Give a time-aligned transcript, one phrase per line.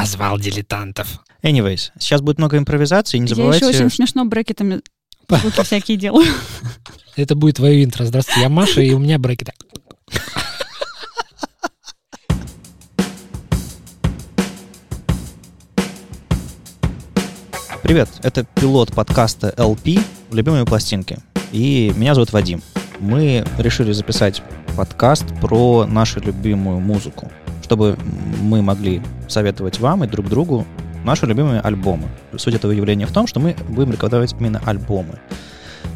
[0.00, 1.20] позвал дилетантов.
[1.42, 3.66] Anyways, сейчас будет много импровизации, не забывайте...
[3.66, 4.80] Я еще очень смешно брекетами
[5.28, 6.26] звуки всякие делаю.
[7.16, 8.06] Это будет твое интро.
[8.06, 9.52] Здравствуйте, я Маша, и у меня брекеты.
[17.82, 21.18] Привет, это пилот подкаста LP «Любимые пластинки».
[21.52, 22.62] И меня зовут Вадим.
[23.00, 24.42] Мы решили записать
[24.78, 27.30] подкаст про нашу любимую музыку,
[27.70, 27.96] чтобы
[28.42, 30.66] мы могли советовать вам и друг другу
[31.04, 32.08] наши любимые альбомы.
[32.36, 35.20] Суть этого явления в том, что мы будем рекомендовать именно альбомы.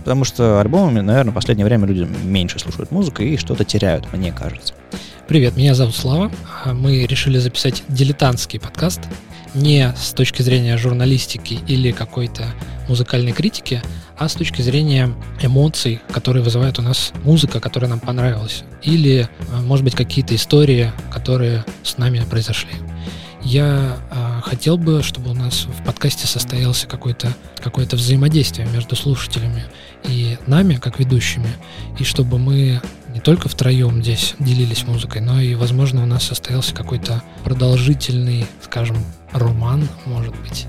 [0.04, 4.30] Потому что альбомами, наверное, в последнее время люди меньше слушают музыку и что-то теряют, мне
[4.30, 4.72] кажется.
[5.26, 6.30] Привет, меня зовут Слава.
[6.64, 9.00] Мы решили записать дилетантский подкаст
[9.54, 12.44] не с точки зрения журналистики или какой-то
[12.88, 13.82] музыкальной критики,
[14.16, 19.60] а с точки зрения эмоций, которые вызывает у нас музыка, которая нам понравилась, или, а,
[19.60, 22.72] может быть, какие-то истории, которые с нами произошли.
[23.42, 27.28] Я э, хотел бы, чтобы у нас в подкасте состоялся какое-то
[27.62, 29.64] какое взаимодействие между слушателями
[30.04, 31.50] и нами, как ведущими,
[31.98, 32.80] и чтобы мы
[33.24, 38.98] только втроем здесь делились музыкой, но и, возможно, у нас состоялся какой-то продолжительный, скажем,
[39.32, 40.66] роман, может быть,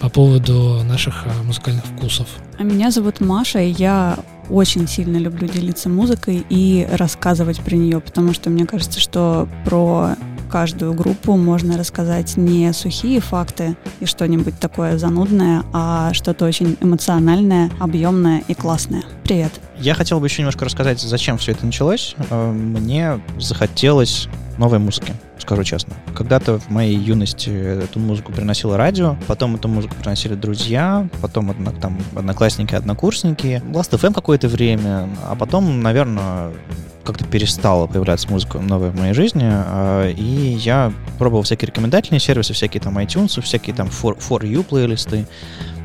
[0.00, 2.26] по поводу наших а, музыкальных вкусов.
[2.58, 4.18] А меня зовут Маша, и я
[4.50, 10.16] очень сильно люблю делиться музыкой и рассказывать про нее, потому что мне кажется, что про
[10.50, 17.70] каждую группу можно рассказать не сухие факты и что-нибудь такое занудное, а что-то очень эмоциональное,
[17.80, 19.04] объемное и классное.
[19.22, 19.52] Привет.
[19.78, 22.14] Я хотел бы еще немножко рассказать, зачем все это началось.
[22.30, 25.94] Э, мне захотелось новой музыки, скажу честно.
[26.14, 31.98] Когда-то в моей юности эту музыку приносило радио, потом эту музыку приносили друзья, потом там
[32.14, 36.52] одноклассники, однокурсники, Last FM какое-то время, а потом, наверное,
[37.04, 42.54] как-то перестала появляться музыка новая в моей жизни, а, и я пробовал всякие рекомендательные сервисы,
[42.54, 45.26] всякие там iTunes, всякие там For, for You плейлисты,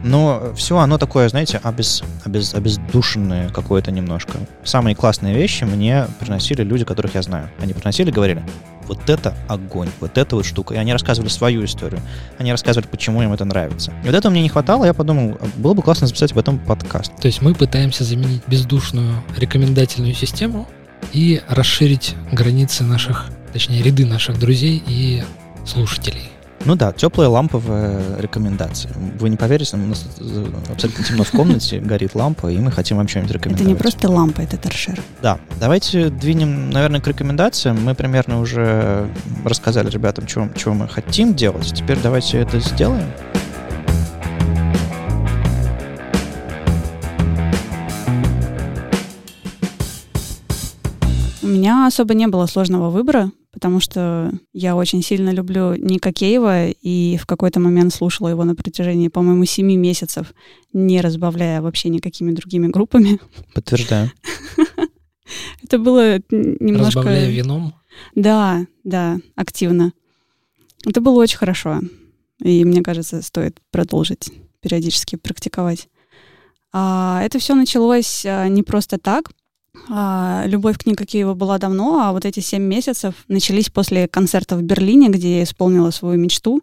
[0.03, 4.37] но все оно такое, знаете, обез, обез, обездушенное какое-то немножко.
[4.63, 7.49] Самые классные вещи мне приносили люди, которых я знаю.
[7.59, 8.43] Они приносили, говорили,
[8.87, 10.73] вот это огонь, вот эта вот штука.
[10.73, 12.01] И они рассказывали свою историю.
[12.37, 13.93] Они рассказывали, почему им это нравится.
[14.03, 17.15] И вот этого мне не хватало, я подумал, было бы классно записать в этом подкаст.
[17.17, 20.67] То есть мы пытаемся заменить бездушную рекомендательную систему
[21.13, 25.23] и расширить границы наших, точнее, ряды наших друзей и
[25.65, 26.31] слушателей.
[26.69, 28.91] Ну да, теплая ламповая рекомендация.
[29.19, 30.05] Вы не поверите, у нас
[30.69, 33.61] абсолютно темно в комнате, горит лампа, и мы хотим вам что-нибудь рекомендовать.
[33.61, 35.01] Это не просто лампа, это торшер.
[35.23, 37.83] Да, давайте двинем, наверное, к рекомендациям.
[37.83, 39.09] Мы примерно уже
[39.43, 41.73] рассказали ребятам, чего, чего мы хотим делать.
[41.73, 43.09] Теперь давайте это сделаем.
[51.41, 57.17] меня особо не было сложного выбора, потому что я очень сильно люблю Ника Кейва и
[57.17, 60.33] в какой-то момент слушала его на протяжении, по-моему, семи месяцев,
[60.73, 63.19] не разбавляя вообще никакими другими группами.
[63.53, 64.11] Подтверждаю.
[65.63, 66.99] Это было немножко...
[66.99, 67.73] Разбавляя вином?
[68.15, 69.93] Да, да, активно.
[70.85, 71.81] Это было очень хорошо.
[72.41, 75.89] И мне кажется, стоит продолжить периодически практиковать.
[76.71, 79.31] А это все началось а, не просто так.
[79.87, 84.55] А, любовь к Ника Киева была давно, а вот эти семь месяцев начались после концерта
[84.55, 86.61] в Берлине, где я исполнила свою мечту.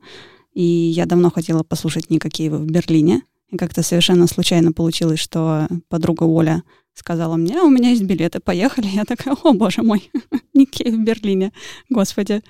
[0.53, 3.23] И я давно хотела послушать Ника Киева в Берлине.
[3.51, 6.63] И как-то совершенно случайно получилось, что подруга Оля
[6.95, 8.87] сказала мне, «А, у меня есть билеты, поехали.
[8.87, 10.11] Я такая, о боже мой,
[10.55, 11.53] Ник Киев в Берлине,
[11.91, 12.43] господи.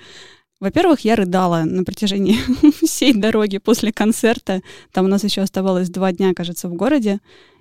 [0.59, 2.37] Во-первых, я рыдала на протяжении
[2.85, 4.61] всей дороги после концерта.
[4.91, 7.19] Там у нас еще оставалось два дня, кажется, в городе.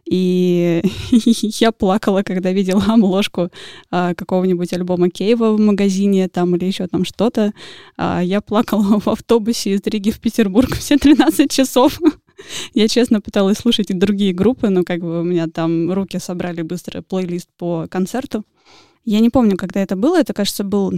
[0.08, 0.82] И
[1.60, 3.50] я плакала, когда видела обложку
[3.90, 7.52] а, какого-нибудь альбома Кейва в магазине там или еще там что-то.
[7.96, 11.98] А, я плакала в автобусе из Риги в Петербург все 13 часов.
[12.74, 16.62] Я честно пыталась слушать и другие группы, но как бы у меня там руки собрали
[16.62, 18.44] быстро плейлист по концерту.
[19.04, 20.20] Я не помню, когда это было.
[20.20, 20.92] Это, кажется, был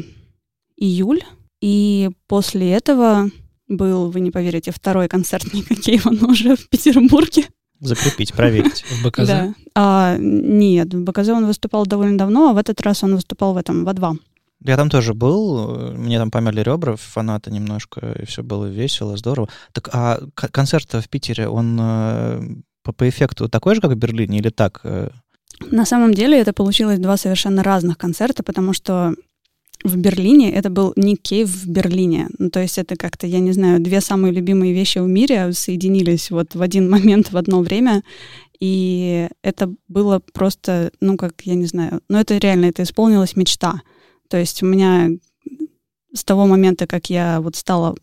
[0.77, 1.23] июль.
[1.61, 3.31] И после этого
[3.69, 7.45] был, вы не поверите, второй концерт Ника Кейва, но уже в Петербурге.
[7.81, 8.83] Закрепить, проверить.
[8.83, 9.27] В БКЗ?
[9.27, 9.55] Да.
[9.75, 13.57] А, нет, в БКЗ он выступал довольно давно, а в этот раз он выступал в
[13.57, 14.19] этом, в А2.
[14.65, 19.49] Я там тоже был, мне там померли ребра, фанаты немножко, и все было весело, здорово.
[19.73, 22.43] Так, а концерт в Питере, он э,
[22.83, 24.81] по, по эффекту такой же, как в Берлине, или так?
[24.83, 25.11] Э?
[25.71, 29.15] На самом деле это получилось два совершенно разных концерта, потому что
[29.85, 32.29] в Берлине, это был Ник Кейв в Берлине.
[32.39, 36.31] Ну, то есть это как-то, я не знаю, две самые любимые вещи в мире соединились
[36.31, 38.03] вот в один момент, в одно время.
[38.61, 43.83] И это было просто, ну, как, я не знаю, ну, это реально, это исполнилась мечта.
[44.29, 45.11] То есть у меня
[46.13, 47.95] с того момента, как я вот стала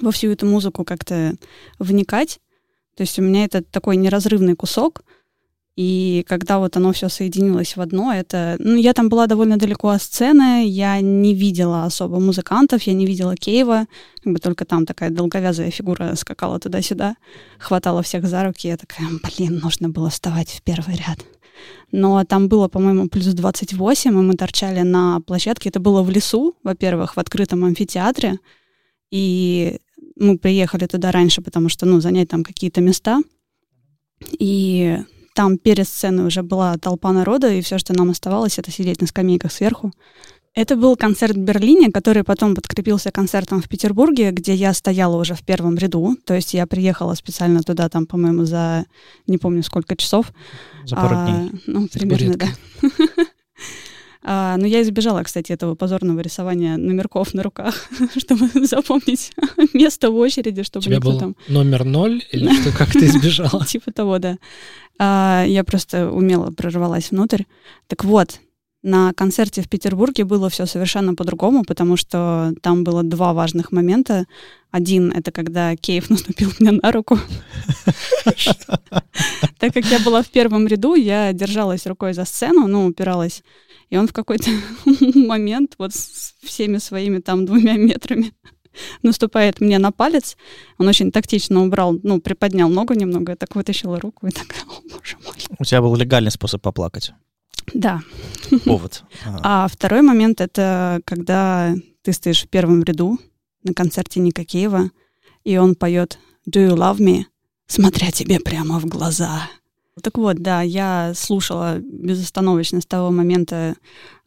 [0.00, 1.36] во всю эту музыку как-то
[1.78, 2.40] вникать.
[2.96, 5.02] То есть у меня это такой неразрывный кусок,
[5.76, 8.56] и когда вот оно все соединилось в одно, это...
[8.58, 13.04] Ну, я там была довольно далеко от сцены, я не видела особо музыкантов, я не
[13.04, 13.86] видела Кейва,
[14.24, 17.16] как бы только там такая долговязая фигура скакала туда-сюда,
[17.58, 21.18] хватала всех за руки, я такая, блин, нужно было вставать в первый ряд.
[21.92, 25.68] Но там было, по-моему, плюс 28, и мы торчали на площадке.
[25.68, 28.38] Это было в лесу, во-первых, в открытом амфитеатре.
[29.10, 29.78] И
[30.16, 33.22] мы приехали туда раньше, потому что, ну, занять там какие-то места.
[34.38, 34.98] И
[35.36, 39.06] там перед сценой уже была толпа народа, и все, что нам оставалось, это сидеть на
[39.06, 39.92] скамейках сверху.
[40.54, 45.34] Это был концерт в Берлине, который потом подкрепился концертом в Петербурге, где я стояла уже
[45.34, 46.16] в первом ряду.
[46.24, 48.86] То есть я приехала специально туда, там, по-моему, за
[49.26, 50.32] не помню сколько часов.
[50.86, 51.60] За пару а, дней.
[51.66, 52.46] Ну, примерно, да.
[54.28, 59.32] А, но я избежала, кстати, этого позорного рисования номерков на руках, чтобы запомнить
[59.72, 61.36] место в очереди, чтобы тебя был там...
[61.46, 63.64] номер ноль или что, как ты избежала?
[63.64, 64.38] Типа того, да.
[64.98, 67.44] А, я просто умело прорвалась внутрь.
[67.86, 68.40] Так вот,
[68.82, 74.26] на концерте в Петербурге было все совершенно по-другому, потому что там было два важных момента.
[74.72, 77.16] Один— это когда Кейв наступил мне на руку.
[79.58, 83.42] Так как я была в первом ряду, я держалась рукой за сцену, ну, упиралась
[83.90, 84.50] и он в какой-то
[85.14, 88.32] момент вот с всеми своими там двумя метрами
[89.02, 90.36] наступает мне на палец.
[90.78, 94.80] Он очень тактично убрал, ну, приподнял ногу немного, я так вытащила руку и так, о,
[94.82, 95.34] боже мой.
[95.58, 97.12] У тебя был легальный способ поплакать.
[97.74, 98.00] Да.
[98.64, 99.02] Повод.
[99.24, 103.18] А второй момент— это когда ты стоишь в первом ряду
[103.64, 104.90] на концерте Ника Киева,
[105.42, 106.18] и он поет
[106.48, 107.24] «Do you love me?»
[107.66, 109.48] смотря тебе прямо в глаза.
[110.02, 113.76] Так вот, да, я слушала безостановочно с того момента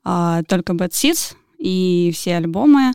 [0.03, 2.93] а, только Bad Seeds и все альбомы.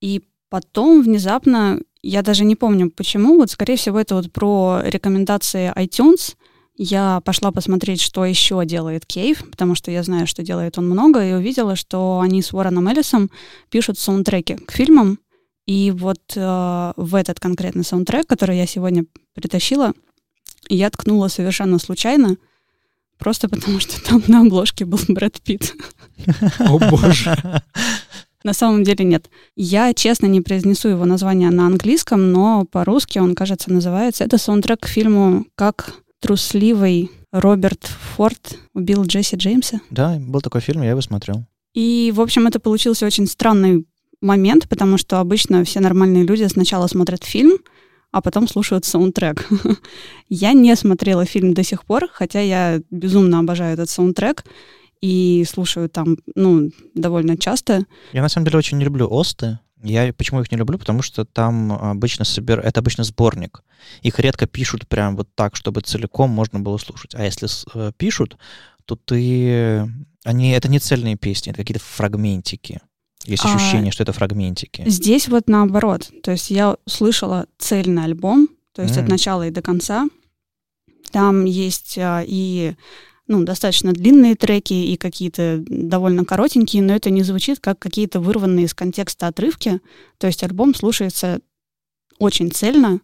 [0.00, 5.72] И потом внезапно, я даже не помню почему, вот скорее всего это вот про рекомендации
[5.76, 6.34] iTunes.
[6.76, 11.26] Я пошла посмотреть, что еще делает Кейв, потому что я знаю, что делает он много,
[11.26, 13.30] и увидела, что они с Уорреном Эллисом
[13.68, 15.18] пишут саундтреки к фильмам.
[15.66, 19.92] И вот э, в этот конкретный саундтрек, который я сегодня притащила,
[20.68, 22.36] я ткнула совершенно случайно,
[23.18, 25.74] просто потому что там на обложке был Брэд Питт.
[26.58, 27.62] О боже.
[28.44, 29.28] На самом деле нет.
[29.56, 34.24] Я, честно, не произнесу его название на английском, но по-русски он, кажется, называется.
[34.24, 39.80] Это саундтрек к фильму «Как трусливый Роберт Форд убил Джесси Джеймса».
[39.90, 41.44] Да, был такой фильм, я его смотрел.
[41.74, 43.86] И, в общем, это получился очень странный
[44.20, 47.58] момент, потому что обычно все нормальные люди сначала смотрят фильм,
[48.12, 49.46] а потом слушают саундтрек.
[50.28, 54.44] я не смотрела фильм до сих пор, хотя я безумно обожаю этот саундтрек
[55.00, 57.84] и слушаю там, ну, довольно часто.
[58.12, 59.58] Я на самом деле очень не люблю осты.
[59.82, 60.78] Я почему их не люблю?
[60.78, 62.58] Потому что там обычно собер...
[62.60, 63.62] это обычно сборник.
[64.02, 67.14] Их редко пишут прям вот так, чтобы целиком можно было слушать.
[67.14, 68.36] А если э, пишут,
[68.86, 69.88] то ты...
[70.24, 70.50] Они...
[70.50, 72.80] Это не цельные песни, это какие-то фрагментики.
[73.28, 74.82] Есть а, ощущение, а, что это фрагментики.
[74.86, 76.10] Здесь вот наоборот.
[76.22, 79.02] То есть я слышала цельный альбом, то есть mm.
[79.02, 80.08] от начала и до конца.
[81.12, 82.74] Там есть а, и
[83.26, 88.64] ну, достаточно длинные треки и какие-то довольно коротенькие, но это не звучит как какие-то вырванные
[88.64, 89.80] из контекста отрывки.
[90.16, 91.40] То есть альбом слушается
[92.18, 93.00] очень цельно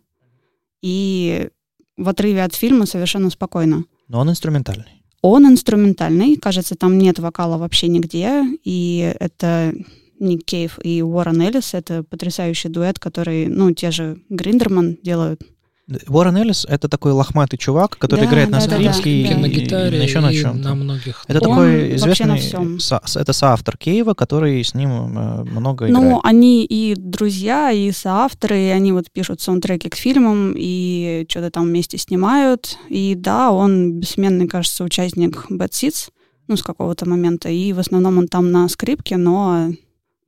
[0.81, 1.51] и
[1.99, 3.85] в отрыве от фильма совершенно спокойно.
[4.09, 5.03] Но он инструментальный.
[5.21, 9.75] Он инструментальный, кажется, там нет вокала вообще нигде, и это
[10.21, 11.75] Ник Кейв и Уоррен Эллис.
[11.75, 15.43] Это потрясающий дуэт, который, ну, те же Гриндерман делают.
[16.09, 19.43] Уоррен Эллис— это такой лохматый чувак, который да, играет да, на скрипке да, да, и,
[19.43, 21.25] на гитаре, и еще на чем на многих.
[21.29, 22.81] Это Он такой известный...
[22.81, 26.11] Со, это соавтор Кейва, который с ним э, много ну, играет.
[26.11, 31.51] Ну, они и друзья, и соавторы, и они вот пишут саундтреки к фильмам, и что-то
[31.51, 32.79] там вместе снимают.
[32.89, 36.09] И да, он бессменный, кажется, участник Bad Seeds,
[36.49, 37.51] ну, с какого-то момента.
[37.51, 39.71] И в основном он там на скрипке, но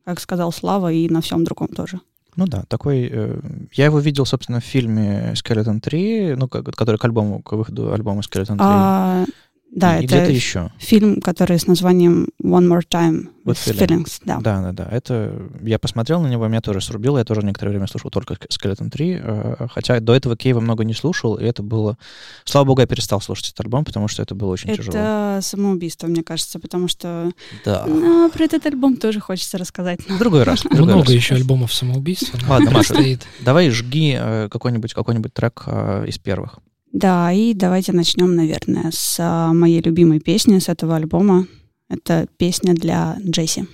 [0.07, 2.01] как сказал Слава, и на всем другом тоже.
[2.37, 3.09] Ну да, такой...
[3.11, 3.41] Э,
[3.73, 8.21] я его видел, собственно, в фильме «Skeleton 3», ну, который к альбому, к выходу альбома
[8.21, 8.59] «Skeleton 3».
[8.61, 9.25] А,
[9.73, 10.71] да, и это где-то еще.
[10.79, 13.79] фильм, который с названием One More Time with, feelings.
[13.79, 14.21] feelings.
[14.25, 14.39] Да.
[14.41, 14.89] да, да, да.
[14.91, 15.33] Это
[15.63, 17.19] я посмотрел на него, меня тоже срубило.
[17.19, 20.95] Я тоже некоторое время слушал только Skeleton 3, э, хотя до этого Кейва много не
[20.95, 21.99] слушал, и это было...
[22.45, 24.97] Слава богу, я перестал слушать этот альбом, потому что это было очень это тяжело.
[24.97, 27.31] Это самоубийство, мне кажется, потому что
[27.65, 27.85] да.
[27.87, 30.01] ну, про этот альбом тоже хочется рассказать.
[30.09, 30.63] В другой раз.
[30.71, 31.15] Другой много раз.
[31.15, 32.39] еще альбомов самоубийства.
[32.49, 32.95] Ладно, Маша,
[33.41, 36.61] давай жги э, какой-нибудь какой трек э, из первых.
[36.97, 41.47] Да, и давайте начнем, наверное, с а, моей любимой песни с этого альбома.
[41.91, 43.67] Это песня для Джесси.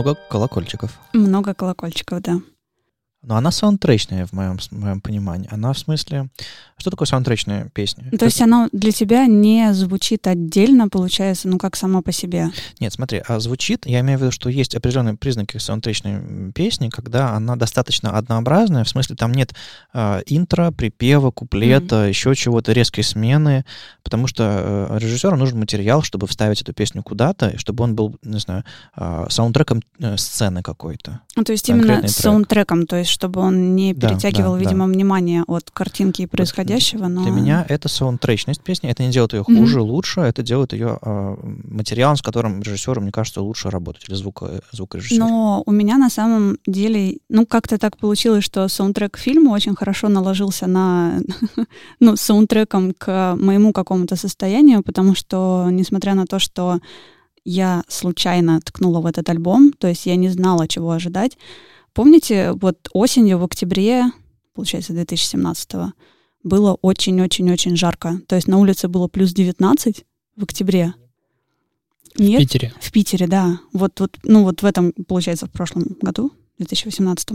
[0.00, 0.98] Много колокольчиков.
[1.12, 2.40] Много колокольчиков, да.
[3.20, 5.46] Но она саундтречная в моем, в моем понимании.
[5.52, 6.30] Она в смысле...
[6.80, 8.10] Что такое саундтречная песня?
[8.18, 12.48] То есть она для тебя не звучит отдельно, получается, ну как сама по себе?
[12.78, 17.34] Нет, смотри, а звучит, я имею в виду, что есть определенные признаки саундтречной песни, когда
[17.34, 19.52] она достаточно однообразная, в смысле там нет
[19.92, 22.08] э, интро, припева, куплета, mm-hmm.
[22.08, 23.66] еще чего-то, резкой смены,
[24.02, 28.38] потому что э, режиссеру нужен материал, чтобы вставить эту песню куда-то, чтобы он был, не
[28.38, 28.64] знаю,
[28.96, 31.20] э, саундтреком э, сцены какой-то.
[31.36, 32.10] Ну, то есть именно трек.
[32.10, 34.92] саундтреком, то есть чтобы он не да, перетягивал, да, видимо, да.
[34.92, 36.69] внимание от картинки и происходящего.
[37.08, 37.22] Но...
[37.22, 38.90] Для меня это саундтречность песни.
[38.90, 39.82] Это не делает ее хуже, mm-hmm.
[39.82, 40.20] лучше.
[40.20, 44.04] Это делает ее э, материалом, с которым режиссеру, мне кажется, лучше работать.
[44.08, 45.18] Или звук, звукорежиссер.
[45.18, 50.08] Но у меня на самом деле, ну, как-то так получилось, что саундтрек фильма очень хорошо
[50.08, 51.20] наложился на,
[52.00, 56.78] ну, саундтреком к моему какому-то состоянию, потому что, несмотря на то, что
[57.44, 61.36] я случайно ткнула в этот альбом, то есть я не знала, чего ожидать,
[61.92, 64.04] Помните, вот осенью, в октябре,
[64.54, 65.92] получается, 2017
[66.42, 68.20] было очень-очень-очень жарко.
[68.26, 70.04] То есть на улице было плюс 19
[70.36, 70.94] в октябре.
[72.18, 72.40] Нет?
[72.40, 72.72] В Питере?
[72.80, 73.60] В Питере, да.
[73.72, 77.30] Вот, вот, ну вот в этом, получается, в прошлом году, в 2018.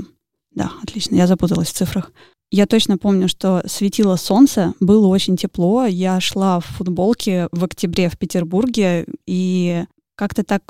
[0.53, 2.11] Да, отлично, я запуталась в цифрах.
[2.51, 5.85] Я точно помню, что светило солнце, было очень тепло.
[5.85, 9.85] Я шла в футболке в октябре в Петербурге, и
[10.15, 10.63] как-то так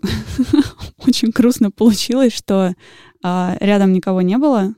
[1.06, 2.74] очень грустно получилось, что
[3.24, 4.74] а, рядом никого не было.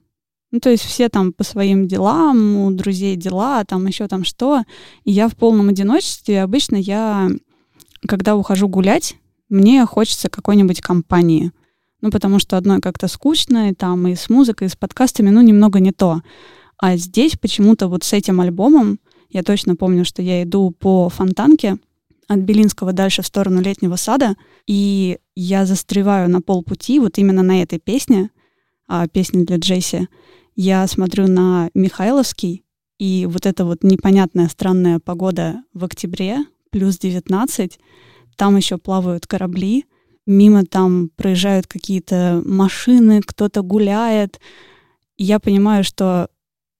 [0.51, 4.63] Ну, то есть все там по своим делам, у друзей дела, там еще там что.
[5.03, 6.41] И я в полном одиночестве.
[6.41, 7.29] Обычно я,
[8.07, 9.15] когда ухожу гулять,
[9.49, 11.51] мне хочется какой-нибудь компании.
[12.01, 15.41] Ну, потому что одной как-то скучно, и там и с музыкой, и с подкастами, ну,
[15.41, 16.21] немного не то.
[16.77, 18.99] А здесь почему-то вот с этим альбомом,
[19.29, 21.77] я точно помню, что я иду по фонтанке,
[22.27, 24.35] от Белинского дальше в сторону летнего сада,
[24.67, 28.29] и я застреваю на полпути вот именно на этой песне,
[28.87, 30.07] а, песне для Джесси.
[30.59, 32.63] Я смотрю на Михайловский,
[32.97, 36.39] и вот эта вот непонятная странная погода в октябре,
[36.71, 37.79] плюс 19,
[38.35, 39.85] там еще плавают корабли,
[40.25, 44.39] мимо там проезжают какие-то машины, кто-то гуляет.
[45.15, 46.27] Я понимаю, что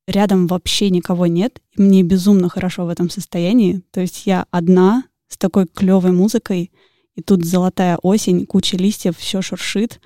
[0.07, 3.84] рядом вообще никого нет, и мне безумно хорошо в этом состоянии.
[3.91, 6.72] То есть я одна с такой клевой музыкой,
[7.13, 10.01] и тут золотая осень, куча листьев, все шуршит,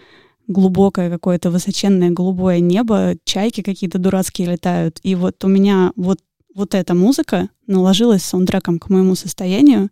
[0.52, 5.00] глубокое какое-то высоченное голубое небо, чайки какие-то дурацкие летают.
[5.04, 6.20] И вот у меня вот,
[6.54, 9.90] вот эта музыка наложилась саундтреком к моему состоянию,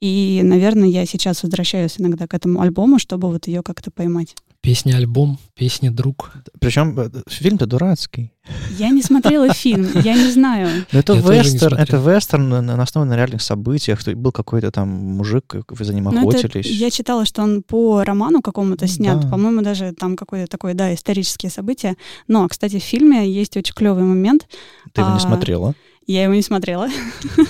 [0.00, 4.34] и, наверное, я сейчас возвращаюсь иногда к этому альбому, чтобы вот ее как-то поймать.
[4.64, 6.32] Песня-альбом, песня-друг.
[6.58, 8.32] Причем э, фильм-то дурацкий.
[8.78, 10.86] Я не смотрела фильм, я не знаю.
[10.90, 14.02] Но это вестерн, это вестерн на основе на реальных событиях.
[14.16, 16.64] Был какой-то там мужик, вы за ним ну, охотились.
[16.64, 19.20] я читала, что он по роману какому-то снят.
[19.20, 19.28] Да.
[19.28, 21.96] По-моему, даже там какое-то такое, да, исторические события.
[22.26, 24.48] Но, кстати, в фильме есть очень клевый момент.
[24.94, 25.74] Ты его не а, смотрела?
[26.06, 26.88] Я его не смотрела.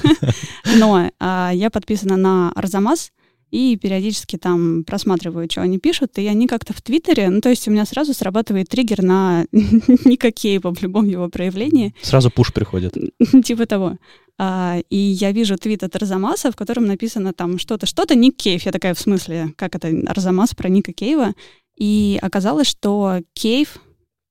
[0.78, 3.12] Но а, я подписана на Арзамас,
[3.54, 7.68] и периодически там просматриваю, что они пишут, и они как-то в Твиттере, ну, то есть
[7.68, 11.94] у меня сразу срабатывает триггер на никакие в любом его проявлении.
[12.02, 12.96] Сразу пуш приходит.
[13.44, 13.96] Типа того.
[14.40, 18.66] А, и я вижу твит от Арзамаса, в котором написано там что-то, что-то Ник Кейв.
[18.66, 21.34] Я такая, в смысле, как это Арзамас про Ника Кейва?
[21.78, 23.78] И оказалось, что Кейв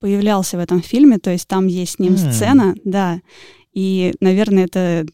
[0.00, 2.30] появлялся в этом фильме, то есть там есть с ним mm.
[2.30, 3.22] сцена, да.
[3.72, 5.06] И, наверное, это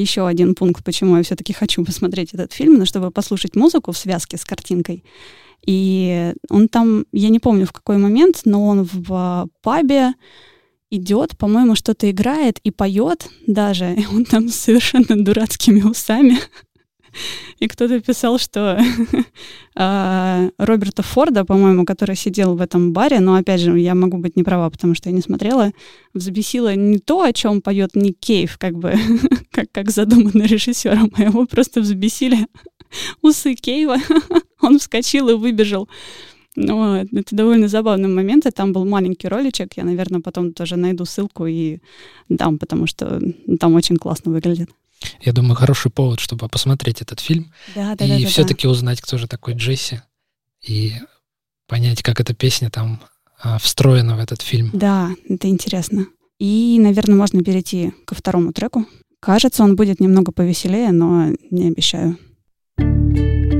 [0.00, 3.98] еще один пункт, почему я все-таки хочу посмотреть этот фильм, но чтобы послушать музыку в
[3.98, 5.04] связке с картинкой.
[5.66, 10.12] И он там, я не помню в какой момент, но он в пабе
[10.90, 13.94] идет, по-моему, что-то играет и поет даже.
[13.94, 16.38] И он там с совершенно дурацкими усами.
[17.58, 18.78] И кто-то писал, что
[19.76, 24.36] э, Роберта Форда, по-моему, который сидел в этом баре, но опять же, я могу быть
[24.36, 25.72] не права, потому что я не смотрела,
[26.14, 28.94] взбесило не то, о чем поет Ник Кейв, как бы,
[29.50, 32.46] как, как задумано режиссером, а его просто взбесили
[33.22, 33.96] усы Кейва.
[34.60, 35.88] он вскочил и выбежал.
[36.58, 41.04] Ну, это довольно забавный момент, и там был маленький роличек, я, наверное, потом тоже найду
[41.04, 41.80] ссылку и
[42.30, 43.20] дам, потому что
[43.60, 44.70] там очень классно выглядит.
[45.20, 48.70] Я думаю, хороший повод, чтобы посмотреть этот фильм да, да, и да, все-таки да.
[48.70, 50.00] узнать, кто же такой Джесси,
[50.66, 50.94] и
[51.66, 53.00] понять, как эта песня там
[53.40, 54.70] а, встроена в этот фильм.
[54.72, 56.06] Да, это интересно.
[56.38, 58.86] И, наверное, можно перейти ко второму треку.
[59.20, 62.18] Кажется, он будет немного повеселее, но не обещаю.
[62.78, 63.55] Вообще,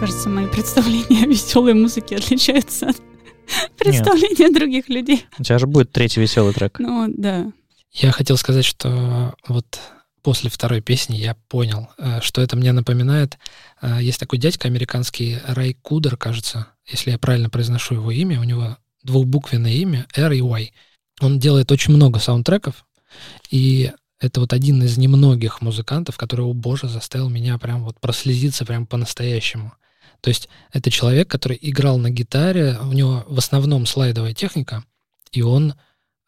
[0.00, 2.96] кажется, мои представления о веселой музыке отличаются от
[3.76, 5.26] представления других людей.
[5.38, 6.78] У тебя же будет третий веселый трек.
[6.78, 7.52] Ну, да.
[7.92, 9.78] Я хотел сказать, что вот
[10.22, 13.38] после второй песни я понял, э, что это мне напоминает.
[13.82, 18.44] Э, есть такой дядька американский, Рай Кудер, кажется, если я правильно произношу его имя, у
[18.44, 20.72] него двухбуквенное имя, R и Y.
[21.20, 22.86] Он делает очень много саундтреков,
[23.50, 28.64] и это вот один из немногих музыкантов, который, о боже, заставил меня прям вот прослезиться
[28.64, 29.74] прям по-настоящему.
[30.20, 34.84] То есть это человек, который играл на гитаре, у него в основном слайдовая техника,
[35.32, 35.74] и он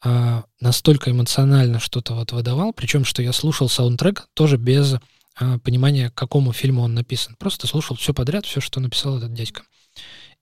[0.04, 4.96] а, настолько эмоционально что-то вот выдавал, причем что я слушал саундтрек тоже без
[5.36, 7.36] а, понимания, к какому фильму он написан.
[7.38, 9.62] Просто слушал все подряд, все, что написал этот дядька.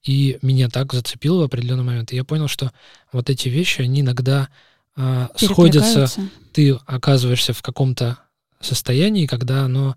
[0.02, 2.12] И меня так зацепило в определенный момент.
[2.12, 2.72] И я понял, что
[3.12, 4.48] вот эти вещи, они иногда
[4.96, 6.08] а, сходятся,
[6.52, 8.18] ты оказываешься в каком-то
[8.60, 9.96] состоянии, когда оно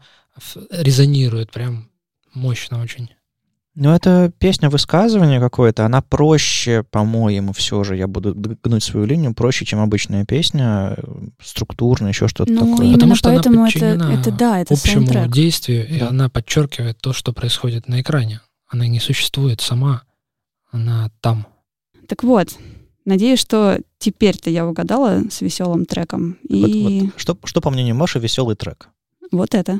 [0.72, 1.90] резонирует прям
[2.34, 3.10] мощно очень.
[3.76, 9.34] Ну, это песня высказывания какое-то, она проще, по-моему, все же, я буду гнуть свою линию,
[9.34, 10.96] проще, чем обычная песня,
[11.42, 12.86] структурно, еще что-то ну, такое.
[12.86, 13.70] Именно Потому что поэтому она
[14.14, 15.32] это, это, да, это общему саундтрек.
[15.32, 16.10] действию, и Да.
[16.10, 18.42] она подчеркивает то, что происходит на экране.
[18.68, 20.04] Она не существует сама,
[20.72, 21.48] она там.
[22.08, 22.56] Так вот,
[23.06, 26.38] надеюсь, что теперь-то я угадала с веселым треком.
[26.48, 28.90] И Вот- вот Что, что, по мнению Маши, веселый трек?
[29.32, 29.80] вот это.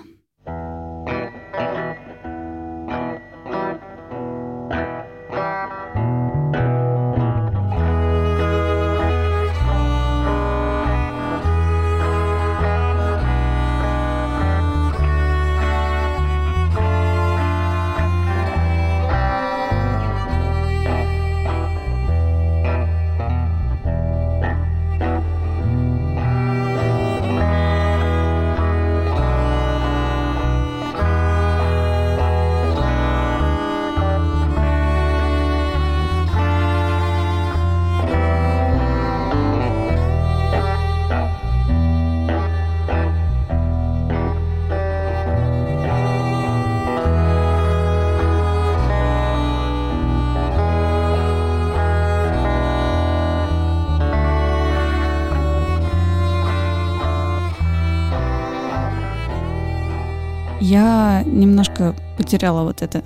[61.74, 63.04] Немножко потеряла вот это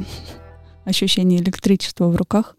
[0.86, 2.56] ощущение электричества в руках,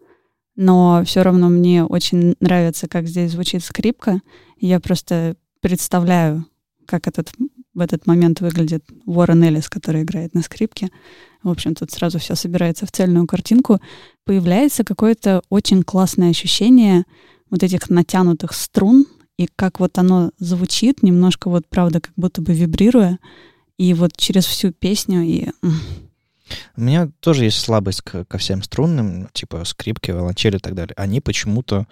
[0.55, 4.21] но все равно мне очень нравится, как здесь звучит скрипка.
[4.59, 6.45] Я просто представляю,
[6.85, 7.31] как этот,
[7.73, 10.89] в этот момент выглядит Уоррен Эллис, который играет на скрипке.
[11.43, 13.79] В общем, тут сразу все собирается в цельную картинку.
[14.25, 17.05] Появляется какое-то очень классное ощущение
[17.49, 19.05] вот этих натянутых струн,
[19.37, 23.19] и как вот оно звучит, немножко вот, правда, как будто бы вибрируя,
[23.79, 25.47] и вот через всю песню, и
[26.75, 30.93] У меня тоже есть слабость к, ко всем струнным, типа скрипки, виолончели и так далее.
[30.97, 31.87] Они почему-то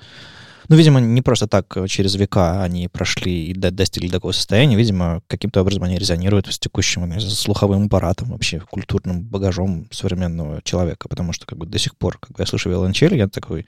[0.70, 4.76] ну, видимо, не просто так через века они прошли и достигли такого состояния.
[4.76, 11.08] Видимо, каким-то образом они резонируют с текущим знаю, слуховым аппаратом, вообще культурным багажом современного человека.
[11.08, 13.66] Потому что как бы до сих пор, когда я слышу виолончель, я такой,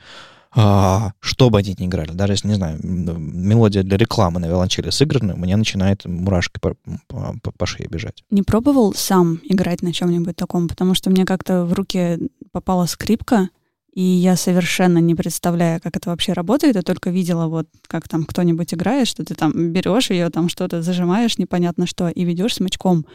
[0.52, 4.90] а, что бы они ни играли, даже если, не знаю, мелодия для рекламы на виолончели
[4.90, 6.76] сыграна, мне начинает мурашки по,
[7.08, 8.24] по, по шее бежать.
[8.32, 10.68] Не пробовал сам играть на чем-нибудь таком?
[10.68, 12.18] Потому что мне как-то в руки
[12.52, 13.50] попала скрипка,
[13.94, 16.76] и я совершенно не представляю, как это вообще работает.
[16.76, 20.82] Я только видела, вот как там кто-нибудь играет, что ты там берешь ее, там что-то
[20.82, 23.06] зажимаешь, непонятно что, и ведешь смычком.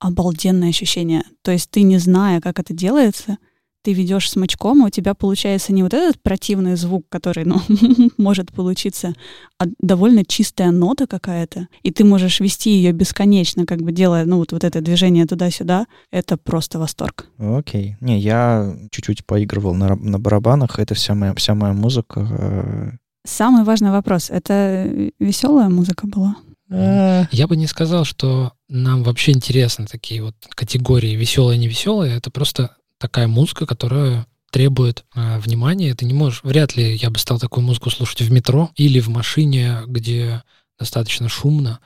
[0.00, 1.22] Обалденное ощущение.
[1.42, 3.38] То есть ты, не зная, как это делается,
[3.84, 7.60] ты ведешь смычком, а у тебя получается не вот этот противный звук, который, ну,
[8.16, 9.14] может получиться,
[9.58, 14.38] а довольно чистая нота какая-то, и ты можешь вести ее бесконечно, как бы делая, ну,
[14.38, 17.26] вот, вот это движение туда-сюда, это просто восторг.
[17.38, 17.96] Окей.
[18.00, 22.26] Не, я чуть-чуть поигрывал на, на барабанах, это вся моя, вся моя музыка.
[22.30, 22.90] Э.
[23.26, 26.36] Самый важный вопрос, это веселая музыка была?
[26.70, 27.26] Э.
[27.30, 32.16] Я бы не сказал, что нам вообще интересны такие вот категории веселые и невеселые.
[32.16, 35.94] Это просто такая музыка, которая требует э, внимания.
[35.94, 39.08] Ты не можешь, вряд ли я бы стал такую музыку слушать в метро или в
[39.08, 40.42] машине, где
[40.78, 41.80] достаточно шумно.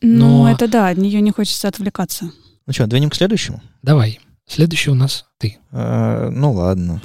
[0.00, 0.42] Но...
[0.42, 2.32] Ну, это да, от нее не хочется отвлекаться.
[2.66, 3.62] Ну что, двинем к следующему?
[3.82, 4.18] Давай.
[4.48, 5.58] Следующий у нас ты.
[5.70, 7.00] Э, ну ладно.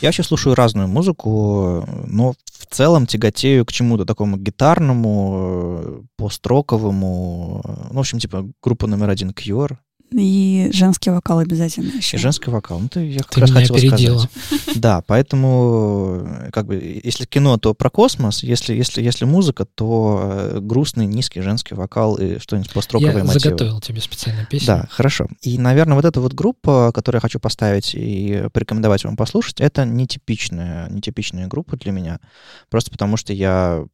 [0.00, 7.62] Я вообще слушаю разную музыку, но в целом тяготею к чему-то такому гитарному, э, построковому.
[7.90, 9.76] Ну, в общем, типа группа номер один Cure,
[10.12, 12.16] и женский вокал обязательно еще.
[12.16, 12.80] И женский вокал.
[12.80, 14.18] Ну, ты, я как ты раз хотел опередила.
[14.18, 14.80] сказать.
[14.80, 20.58] Да, поэтому, как бы, если кино, то про космос, если, если, если музыка, то э,
[20.60, 23.40] грустный, низкий женский вокал и что-нибудь построковое Я мотивы.
[23.40, 24.66] заготовил тебе специальную песню.
[24.66, 25.28] Да, хорошо.
[25.42, 29.84] И, наверное, вот эта вот группа, которую я хочу поставить и порекомендовать вам послушать, это
[29.84, 32.20] нетипичная, нетипичная группа для меня.
[32.68, 33.84] Просто потому что я...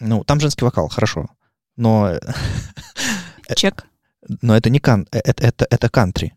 [0.00, 1.28] Ну, там женский вокал, хорошо.
[1.76, 2.18] Но...
[3.56, 3.86] Чек
[4.40, 6.34] но это не кан, э, это, это, это кантри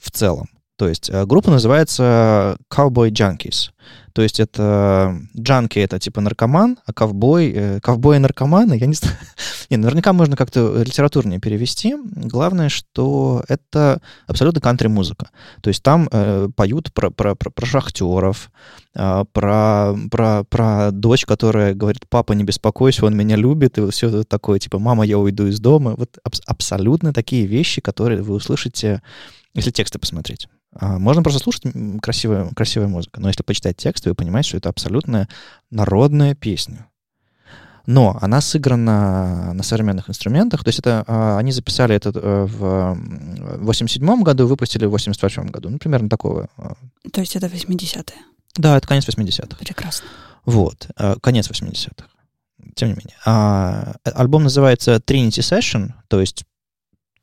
[0.00, 0.48] в целом.
[0.76, 3.70] То есть э, группа называется Cowboy Junkies.
[4.12, 9.16] То есть это джанки это типа наркоман, а ковбой, э, и наркоманы, я не знаю.
[9.70, 11.94] не, наверняка можно как-то литературнее перевести.
[12.04, 15.30] Главное, что это абсолютно кантри-музыка.
[15.62, 18.50] То есть там э, поют про, про, про, про шахтеров,
[18.94, 24.24] э, про, про, про дочь, которая говорит, папа, не беспокойся, он меня любит, и все
[24.24, 25.94] такое, типа, мама, я уйду из дома.
[25.96, 29.02] Вот аб- абсолютно такие вещи, которые вы услышите,
[29.54, 30.48] если тексты посмотреть.
[30.72, 31.64] А, можно просто слушать
[32.00, 35.28] красивая, красивая музыка, но если почитать текст, вы понимаете, что это абсолютно
[35.70, 36.86] народная песня.
[37.86, 40.62] Но она сыграна на современных инструментах.
[40.62, 42.96] То есть это а, они записали это э, в
[43.64, 45.70] 87 году, выпустили в 88 году.
[45.70, 46.48] Ну, примерно такого.
[46.56, 46.74] А.
[47.12, 48.16] То есть это 80-е?
[48.56, 49.56] Да, это конец 80-х.
[49.58, 50.06] Прекрасно.
[50.44, 50.88] Вот,
[51.20, 52.06] конец 80-х.
[52.74, 53.16] Тем не менее.
[54.04, 56.44] Альбом называется Trinity Session, то есть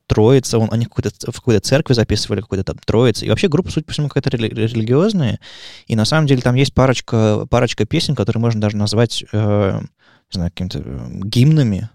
[0.07, 3.25] Троица, он, они в какой-то, в какой-то церкви записывали, какой-то там Троица.
[3.25, 5.39] И вообще группа, судя по всему, какая-то рели- религиозная.
[5.85, 10.33] И на самом деле там есть парочка, парочка песен, которые можно даже назвать, э, не
[10.33, 11.89] знаю, какими-то э, гимнами.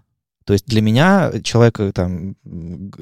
[0.45, 2.35] То есть для меня, человека там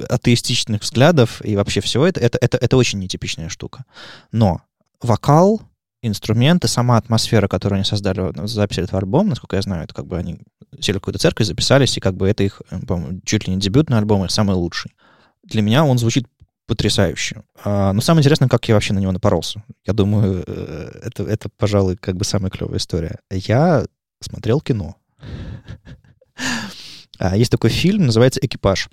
[0.10, 3.86] атеистичных взглядов и вообще всего это, это, это, это очень нетипичная штука.
[4.32, 4.62] Но
[5.02, 5.62] вокал,
[6.02, 10.17] инструменты, сама атмосфера, которую они создали, записали этот альбом, насколько я знаю, это как бы
[10.17, 10.39] они
[10.80, 13.97] сели в какую-то церковь, записались, и как бы это их, по чуть ли не дебютный
[13.97, 14.91] альбом, и самый лучший.
[15.52, 16.26] Для меня он звучит
[16.66, 17.44] потрясающе.
[17.64, 19.64] А, но самое интересное, как я вообще на него напоролся.
[19.86, 23.20] Я думаю, э, это, это, пожалуй, как бы самая клевая история.
[23.30, 23.86] Я
[24.22, 24.96] смотрел кино.
[27.20, 28.90] А, есть такой фильм, называется «Экипаж».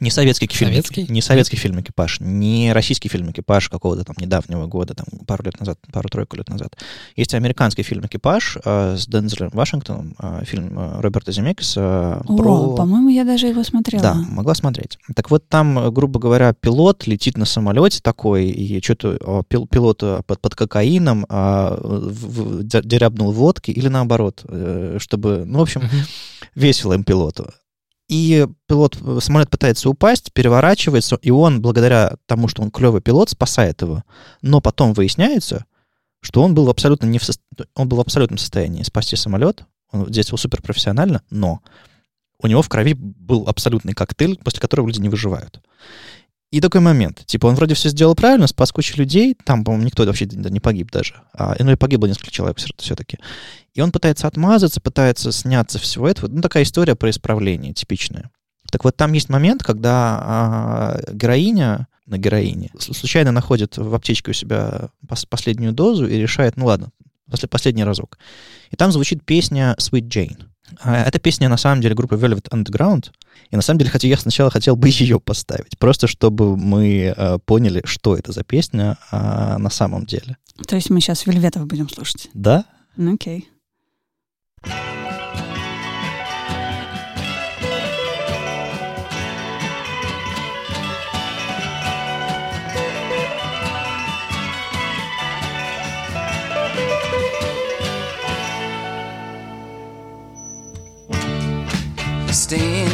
[0.00, 0.70] Не советский фильм.
[0.70, 1.06] Советский?
[1.08, 5.58] Не советский фильм «Экипаж», не российский фильм «Экипаж» какого-то там недавнего года, там пару лет
[5.60, 6.76] назад, пару-тройку лет назад.
[7.16, 12.22] Есть американский фильм «Экипаж» э, с Дензелем Вашингтоном, э, фильм э, Роберта Земекиса.
[12.26, 12.74] О, про...
[12.74, 14.02] по-моему, я даже его смотрела.
[14.02, 14.98] Да, могла смотреть.
[15.14, 20.40] Так вот там, грубо говоря, пилот летит на самолете такой, и что-то пил, пилот под,
[20.40, 24.44] под кокаином а, в, в, дерябнул водки, или наоборот,
[24.98, 25.82] чтобы, ну, в общем,
[26.54, 27.52] весело им пилоту.
[28.08, 33.30] И пилот, э, самолет пытается упасть, переворачивается, и он, благодаря тому, что он клевый пилот,
[33.30, 34.02] спасает его.
[34.42, 35.64] Но потом выясняется,
[36.20, 37.32] что он был абсолютно не в, со...
[37.74, 39.64] он был в абсолютном состоянии спасти самолет.
[39.90, 41.60] Он действовал суперпрофессионально, но
[42.40, 45.60] у него в крови был абсолютный коктейль, после которого люди не выживают.
[46.54, 47.26] И такой момент.
[47.26, 49.36] Типа, он вроде все сделал правильно, спас кучу людей.
[49.44, 51.14] Там, по-моему, никто вообще не погиб даже.
[51.32, 53.18] А, ну и погибло несколько человек все-таки.
[53.74, 56.30] И он пытается отмазаться, пытается сняться всего этого.
[56.30, 58.30] Ну, такая история про исправление типичная.
[58.70, 62.70] Так вот, там есть момент, когда а, героиня на героине.
[62.78, 66.90] Случайно находит в аптечке у себя пос- последнюю дозу и решает, ну ладно,
[67.28, 68.16] после последний разок.
[68.70, 70.44] И там звучит песня Sweet Jane.
[70.80, 73.10] А эта песня на самом деле группы Velvet Underground.
[73.50, 77.38] И на самом деле хотя я сначала хотел бы ее поставить, просто чтобы мы э,
[77.44, 80.36] поняли, что это за песня э, на самом деле.
[80.66, 82.30] То есть мы сейчас Вельветов будем слушать?
[82.34, 82.64] Да?
[82.96, 83.48] Ну окей.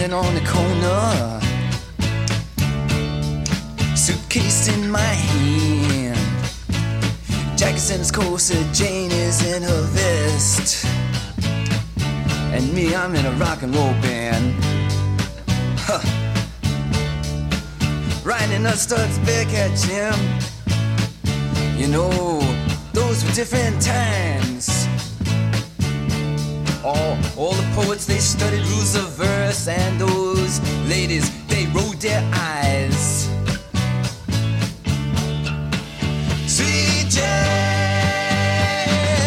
[0.01, 1.41] Standing on the corner,
[3.95, 6.17] suitcase in my hand.
[7.59, 10.87] Jacket's in his corset, Jane is in her vest,
[12.55, 14.55] and me, I'm in a rock and roll band.
[15.81, 16.01] Huh.
[18.25, 20.15] Riding a Studs Bearcat Jim.
[21.79, 22.41] You know,
[22.95, 24.80] those were different times.
[26.83, 32.23] All, all the poets they studied rules of verse, and those ladies they rolled their
[32.33, 33.29] eyes.
[36.47, 37.21] Sweet J,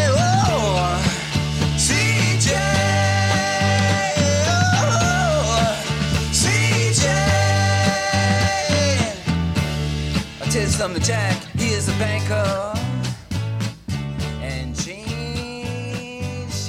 [0.09, 1.03] oh, oh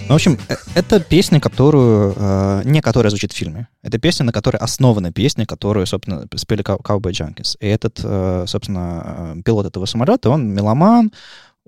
[0.07, 2.13] Ну, в общем, э- это песня, которую...
[2.17, 3.69] э, не которая звучит в фильме.
[3.83, 7.57] Это песня, на которой основана песня, которую, собственно, спели Cow- Cowboy Junkies.
[7.61, 11.11] И этот, э, собственно, э, пилот этого самолета, он меломан,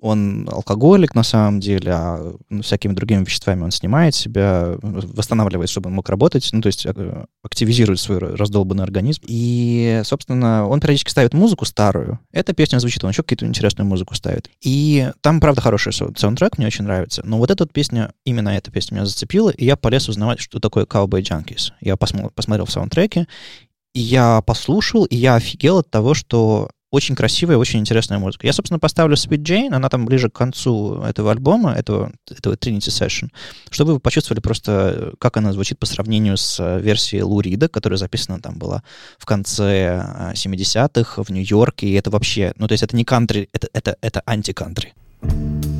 [0.00, 5.88] он алкоголик на самом деле, а ну, всякими другими веществами он снимает себя, восстанавливает, чтобы
[5.88, 9.22] он мог работать, ну, то есть э, активизирует свой раздолбанный организм.
[9.26, 12.18] И, собственно, он периодически ставит музыку старую.
[12.30, 14.50] Эта песня звучит, он еще какую-то интересную музыку ставит.
[14.60, 17.22] И там, правда, хороший сау- саундтрек, мне очень нравится.
[17.24, 20.60] Но вот эта вот песня, именно эта песня меня зацепила, и я полез узнавать, что
[20.60, 21.72] такое Cowboy Junkies.
[21.80, 23.26] Я посмо- посмотрел в саундтреке,
[23.94, 28.46] и я послушал, и я офигел от того, что очень красивая, очень интересная музыка.
[28.46, 32.88] Я, собственно, поставлю Sweet Jane, она там ближе к концу этого альбома, этого, этого Trinity
[32.88, 33.30] Session,
[33.70, 37.98] чтобы вы почувствовали просто, как она звучит по сравнению с э, версией Лу Рида, которая
[37.98, 38.82] записана там была
[39.18, 43.48] в конце э, 70-х в Нью-Йорке, и это вообще, ну, то есть это не кантри,
[43.52, 44.94] это, это, это анти-кантри.
[45.22, 45.75] Anyone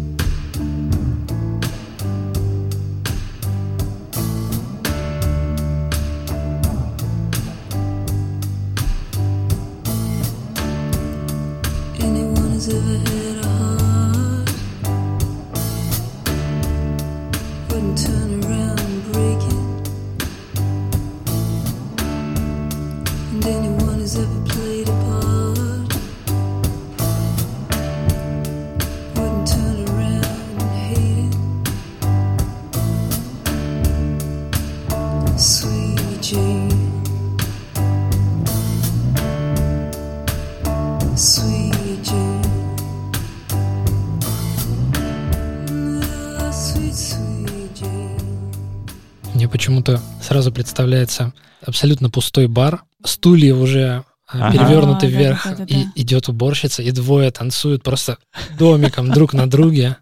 [50.27, 51.33] сразу представляется
[51.65, 54.53] абсолютно пустой бар, стулья уже а, Ага.
[54.53, 55.75] перевернуты А, вверх, да-да-да-да.
[55.75, 58.19] и идет уборщица, и двое танцуют просто
[58.59, 59.97] домиком друг на друге.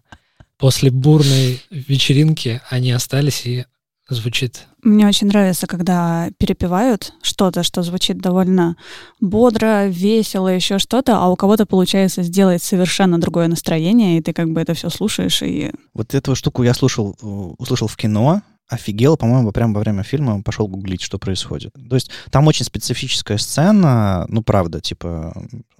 [0.57, 3.65] После бурной вечеринки они остались, и
[4.09, 8.77] звучит Мне очень нравится, когда перепевают что-то, что звучит довольно
[9.19, 14.51] бодро, весело, еще что-то, а у кого-то получается сделать совершенно другое настроение, и ты как
[14.51, 17.25] бы это все слушаешь, и Вот эту штуку я слушал, э,
[17.57, 21.73] услышал в кино, офигел, по-моему, прямо во время фильма пошел гуглить, что происходит.
[21.89, 25.33] То есть там очень специфическая сцена, ну, правда, типа,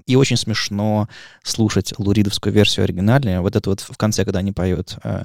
[0.05, 1.07] и очень смешно
[1.43, 3.41] слушать луридовскую версию оригинальную.
[3.41, 5.23] Вот это вот в конце, когда они поют э,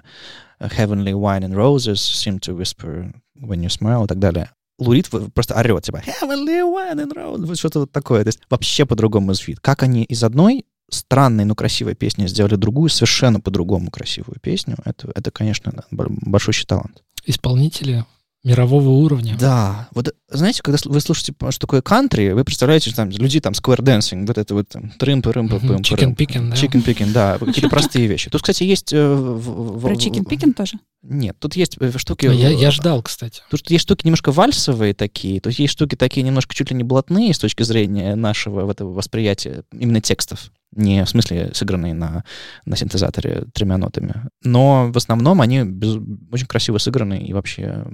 [0.60, 4.50] Heavenly Wine and Roses, Seem to Whisper When You Smile и так далее.
[4.78, 8.22] Лурид просто орет, типа, Heavenly Wine and Roses, вот что-то вот такое.
[8.22, 9.60] То есть вообще по-другому звучит.
[9.60, 15.10] Как они из одной странной, но красивой песни сделали другую, совершенно по-другому красивую песню, это,
[15.14, 17.02] это конечно, большущий талант.
[17.24, 18.04] Исполнители
[18.42, 19.36] мирового уровня.
[19.38, 23.52] Да, вот знаете, когда вы слушаете, что такое кантри, вы представляете, что там люди там
[23.52, 26.56] square dancing, вот это вот там трымпы рымпы Мгм, пым chicken picking, да.
[26.56, 28.30] Chicken picking, да, какие-то простые вещи.
[28.30, 28.92] Тут, кстати, есть...
[28.92, 29.40] э,
[29.82, 30.78] про Чикен Пикен тоже.
[31.02, 32.26] Нет, тут есть э, штуки...
[32.26, 33.42] Я, я ждал, кстати.
[33.50, 36.84] Тут есть штуки немножко вальсовые такие, то есть есть штуки такие немножко чуть ли не
[36.84, 40.50] блатные с точки зрения нашего этого восприятия именно текстов.
[40.76, 42.24] Не в смысле сыгранные на,
[42.64, 44.14] на синтезаторе тремя нотами.
[44.44, 45.98] Но в основном они без-
[46.30, 47.84] очень красиво сыграны и вообще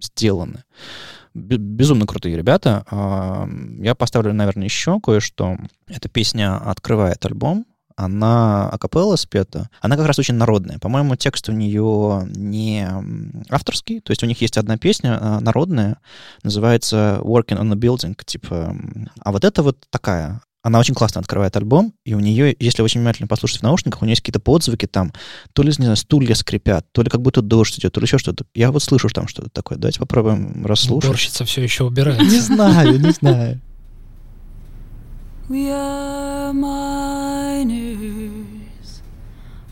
[0.00, 0.64] сделаны.
[1.34, 2.84] бе- безумно крутые ребята.
[2.90, 3.46] А,
[3.80, 5.56] Я поставлю, наверное, еще кое-что.
[5.88, 7.66] Эта песня открывает альбом.
[7.94, 9.68] Она акапелла спета.
[9.82, 10.78] Она как раз очень народная.
[10.78, 12.88] По-моему, текст у нее не
[13.50, 14.00] авторский.
[14.00, 15.98] То есть у них есть одна песня а, народная,
[16.42, 18.16] называется Working on a Building.
[18.24, 18.74] Типа,
[19.20, 23.00] а вот это вот такая она очень классно открывает альбом, и у нее, если очень
[23.00, 25.12] внимательно послушать в наушниках, у нее есть какие-то подзвуки там,
[25.52, 28.18] то ли, не знаю, стулья скрипят, то ли как будто дождь идет, то ли еще
[28.18, 28.44] что-то.
[28.54, 29.76] Я вот слышу там что-то такое.
[29.76, 31.08] Давайте попробуем расслушать.
[31.08, 32.20] Уборщица все еще убирает.
[32.20, 33.60] Не знаю, не знаю.
[35.48, 37.82] We are miners,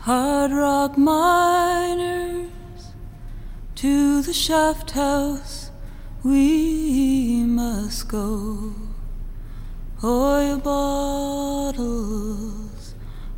[0.05, 2.49] hard rock miners.
[3.77, 5.71] To the shaft house
[6.23, 8.90] we must go.
[10.03, 11.75] Oil bottles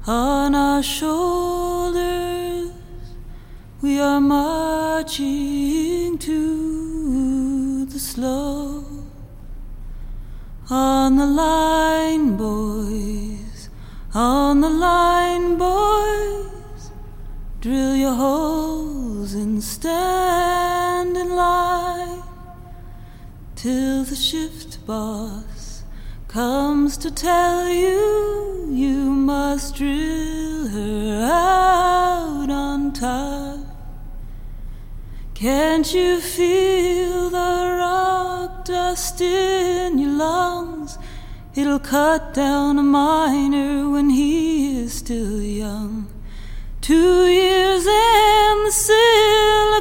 [0.08, 2.72] on our shoulders.
[3.82, 8.86] We are marching to the slow.
[10.70, 13.68] On the line, boys,
[14.14, 16.92] on the line, boys,
[17.60, 22.24] drill your holes and stand in line
[23.54, 25.53] till the shift boss
[26.34, 33.60] comes to tell you you must drill her out on top.
[35.36, 40.98] Can't you feel the rock dust in your lungs?
[41.54, 46.08] It'll cut down a miner when he is still young.
[46.82, 48.74] Two years and the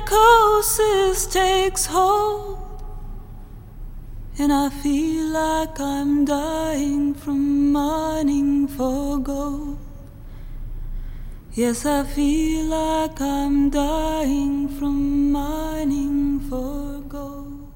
[0.05, 2.62] silicosis takes hold.
[4.39, 9.77] And I feel like I'm dying from mining for gold.
[11.55, 17.69] Yes, I feel like I'm dying from mining for gold.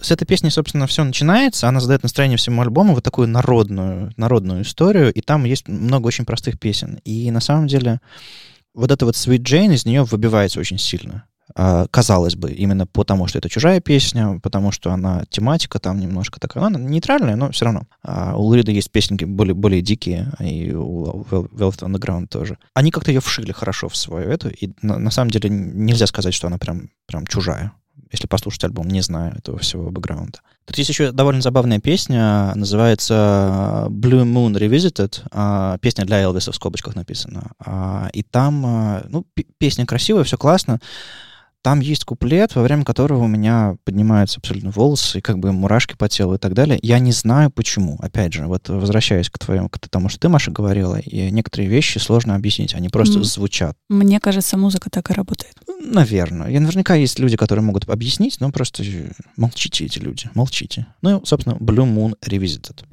[0.00, 1.66] С этой песни, собственно, все начинается.
[1.66, 6.24] Она задает настроение всему альбому, вот такую народную, народную историю, и там есть много очень
[6.24, 7.00] простых песен.
[7.04, 8.00] И на самом деле
[8.72, 11.24] вот эта вот Sweet Jane из нее выбивается очень сильно.
[11.56, 16.40] А, казалось бы, именно потому, что это чужая песня, потому что она тематика там немножко
[16.40, 17.82] такая, она нейтральная, но все равно.
[18.02, 22.58] А у Лурида есть песенки более, более дикие, и у Vel- Velvet Underground тоже.
[22.74, 26.34] Они как-то ее вшили хорошо в свою эту, и на, на самом деле нельзя сказать,
[26.34, 27.72] что она прям, прям чужая.
[28.10, 30.40] Если послушать альбом, не знаю этого всего бэкграунда.
[30.64, 35.20] Тут есть еще довольно забавная песня, называется Blue Moon Revisited.
[35.30, 37.52] а, Песня для Элвиса в скобочках написана.
[38.12, 39.26] И там, ну,
[39.58, 40.80] песня красивая, все классно.
[41.64, 45.94] Там есть куплет, во время которого у меня поднимаются абсолютно волосы, и как бы мурашки
[45.96, 46.78] по телу и так далее.
[46.82, 47.96] Я не знаю почему.
[48.00, 51.96] Опять же, вот возвращаясь к твоему, к тому, что ты, Маша, говорила, и некоторые вещи
[51.96, 53.24] сложно объяснить, они просто Мгм.
[53.24, 53.78] звучат.
[53.88, 55.54] Мне кажется, музыка так и работает.
[55.80, 56.48] Наверное.
[56.50, 60.86] И наверняка есть люди, которые могут объяснить, но просто э, молчите эти люди, молчите.
[61.00, 62.84] Ну и, собственно, Blue Moon Revisited.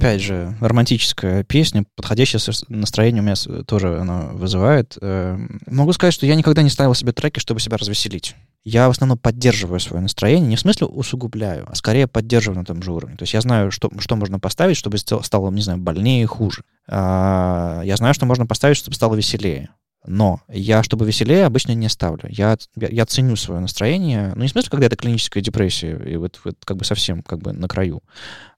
[0.00, 4.96] Опять же, романтическая песня, подходящее настроение у меня тоже она вызывает.
[5.02, 8.34] Э, Могу сказать, что я никогда не ставил себе треки, чтобы себя развеселить.
[8.64, 12.82] Я в основном поддерживаю свое настроение, не в смысле усугубляю, а скорее поддерживаю на том
[12.82, 13.16] же уровне.
[13.18, 16.62] То есть я знаю, что, что можно поставить, чтобы стало, не знаю, больнее, хуже.
[16.88, 19.68] А, Я знаю, что можно поставить, чтобы стало веселее.
[20.06, 22.24] Но я, чтобы веселее, обычно не ставлю.
[22.28, 24.32] Я, я, я ценю свое настроение.
[24.34, 27.40] Ну, не в смысле, когда это клиническая депрессия, и вот, вот как бы совсем как
[27.40, 28.02] бы на краю.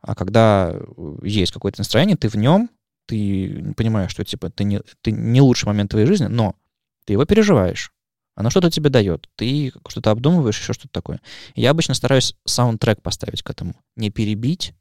[0.01, 0.74] А когда
[1.22, 2.70] есть какое-то настроение, ты в нем,
[3.07, 6.55] ты понимаешь, что типа ты не, ты не лучший момент твоей жизни, но
[7.05, 7.93] ты его переживаешь.
[8.34, 9.28] Оно что-то тебе дает.
[9.36, 11.20] Ты что-то обдумываешь, еще что-то такое.
[11.55, 13.74] Я обычно стараюсь саундтрек поставить к этому.
[13.97, 14.74] Не перебить,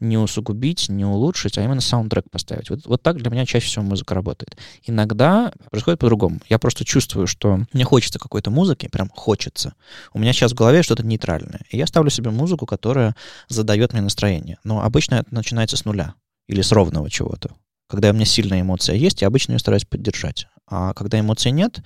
[0.00, 2.70] не усугубить, не улучшить, а именно саундтрек поставить.
[2.70, 4.56] Вот, вот так для меня чаще всего музыка работает.
[4.84, 6.40] Иногда происходит по-другому.
[6.48, 9.74] Я просто чувствую, что мне хочется какой-то музыки, прям хочется.
[10.12, 11.60] У меня сейчас в голове что-то нейтральное.
[11.70, 13.14] И я ставлю себе музыку, которая
[13.48, 14.58] задает мне настроение.
[14.64, 16.14] Но обычно это начинается с нуля
[16.46, 17.50] или с ровного чего-то.
[17.88, 20.46] Когда у меня сильная эмоция есть, я обычно ее стараюсь поддержать.
[20.68, 21.80] А когда эмоций нет,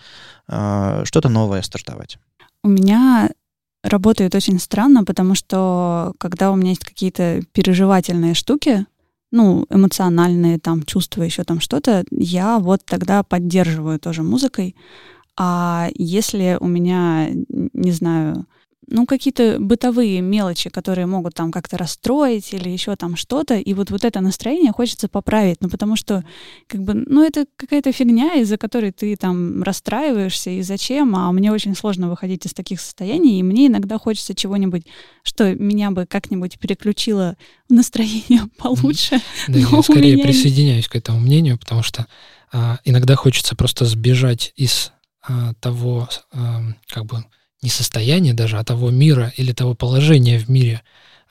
[0.47, 2.18] а, что-то новое стартовать.
[2.62, 3.30] У меня
[3.85, 8.87] работает очень странно, потому что когда у меня есть какие-то переживательные штуки,
[9.30, 14.74] ну, эмоциональные там чувства, еще там что-то, я вот тогда поддерживаю тоже музыкой.
[15.37, 18.47] А если у меня, не знаю,
[18.87, 23.91] ну, какие-то бытовые мелочи, которые могут там как-то расстроить или еще там что-то, и вот,
[23.91, 26.24] вот это настроение хочется поправить, ну, потому что,
[26.66, 31.53] как бы, ну, это какая-то фигня, из-за которой ты там расстраиваешься, и зачем, а мне
[31.53, 34.87] очень сложно выходить из таких состояний, и мне иногда хочется чего-нибудь,
[35.22, 37.37] что меня бы как-нибудь переключило
[37.68, 39.20] в настроение получше.
[39.49, 42.07] Да, я скорее присоединяюсь к этому мнению, потому что
[42.53, 47.24] а, иногда хочется просто сбежать из а, того, а, как бы,
[47.64, 50.82] не состояние даже, а того мира или того положения в мире,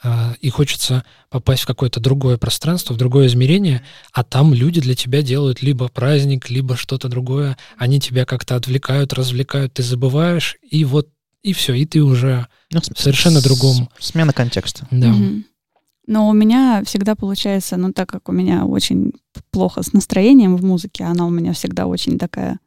[0.01, 4.95] а, и хочется попасть в какое-то другое пространство, в другое измерение, а там люди для
[4.95, 10.83] тебя делают либо праздник, либо что-то другое, они тебя как-то отвлекают, развлекают, ты забываешь, и
[10.83, 11.07] вот,
[11.43, 13.87] и все, и ты уже ну, совершенно с, другом.
[13.99, 14.87] Смена контекста.
[14.89, 15.11] Да.
[15.11, 15.43] Угу.
[16.07, 19.13] Но у меня всегда получается, ну так как у меня очень
[19.51, 22.59] плохо с настроением в музыке, она у меня всегда очень такая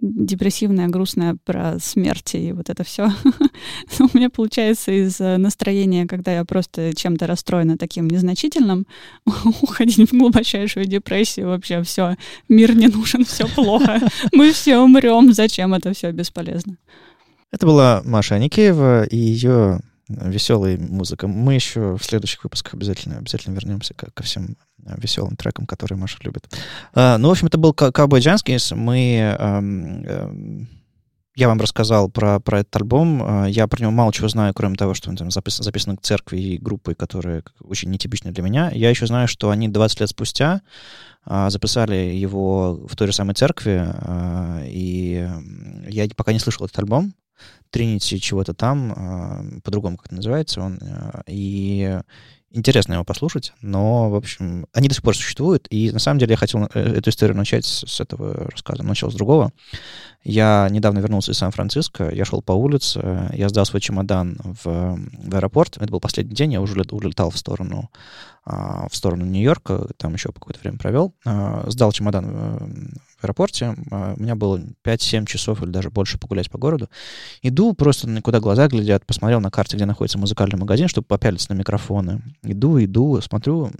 [0.00, 3.10] депрессивная, грустная про смерть и вот это все.
[3.98, 8.86] У меня получается из э, настроения, когда я просто чем-то расстроена таким незначительным,
[9.62, 12.16] уходить в глубочайшую депрессию, вообще все,
[12.48, 14.00] мир не нужен, все плохо,
[14.32, 16.76] мы все умрем, зачем это все бесполезно.
[17.50, 21.28] Это была Маша Аникеева и ее веселая музыка.
[21.28, 25.98] Мы еще в следующих выпусках обязательно, обязательно вернемся ко, ко всем э, веселым трекам, которые
[25.98, 26.48] Маша любит.
[26.94, 28.74] А, ну, в общем, это был Cowboy Janskis.
[28.74, 29.36] Мы...
[29.38, 30.68] Эм, эм,
[31.36, 33.22] я вам рассказал про, про этот альбом.
[33.22, 36.02] А, я про него мало чего знаю, кроме того, что он там записан, записан к
[36.02, 38.70] церкви и группой, которые очень нетипичны для меня.
[38.72, 40.62] Я еще знаю, что они 20 лет спустя
[41.24, 43.84] а, записали его в той же самой церкви,
[44.64, 45.28] и
[45.88, 47.12] я пока не слышал этот альбом.
[47.70, 52.00] Тринити чего-то там, а, по-другому как называется он, а, и
[52.50, 56.30] интересно его послушать, но, в общем, они до сих пор существуют, и на самом деле
[56.30, 59.52] я хотел э, эту историю начать с, с этого рассказа, начал с другого.
[60.24, 65.34] Я недавно вернулся из Сан-Франциско, я шел по улице, я сдал свой чемодан в, в
[65.34, 67.90] аэропорт, это был последний день, я уже улетал в сторону,
[68.46, 71.14] а, в сторону Нью-Йорка, там еще какое-то время провел,
[71.66, 73.74] сдал чемодан в аэропорте.
[73.90, 76.88] А, у меня было 5-7 часов или даже больше погулять по городу.
[77.42, 81.58] Иду, просто никуда глаза глядят, посмотрел на карте, где находится музыкальный магазин, чтобы попялиться на
[81.58, 82.22] микрофоны.
[82.42, 83.70] Иду, иду, смотрю,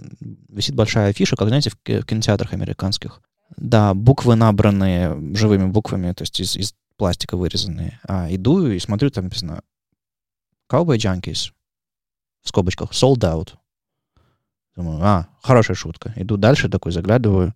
[0.49, 3.21] висит большая афиша, как, знаете, в кинотеатрах американских.
[3.57, 7.99] Да, буквы набранные живыми буквами, то есть из, из пластика вырезанные.
[8.07, 9.61] А иду и смотрю, там написано
[10.71, 11.51] Cowboy Junkies,
[12.41, 13.55] в скобочках, sold out.
[14.75, 16.13] Думаю, а, хорошая шутка.
[16.15, 17.53] Иду дальше, такой заглядываю.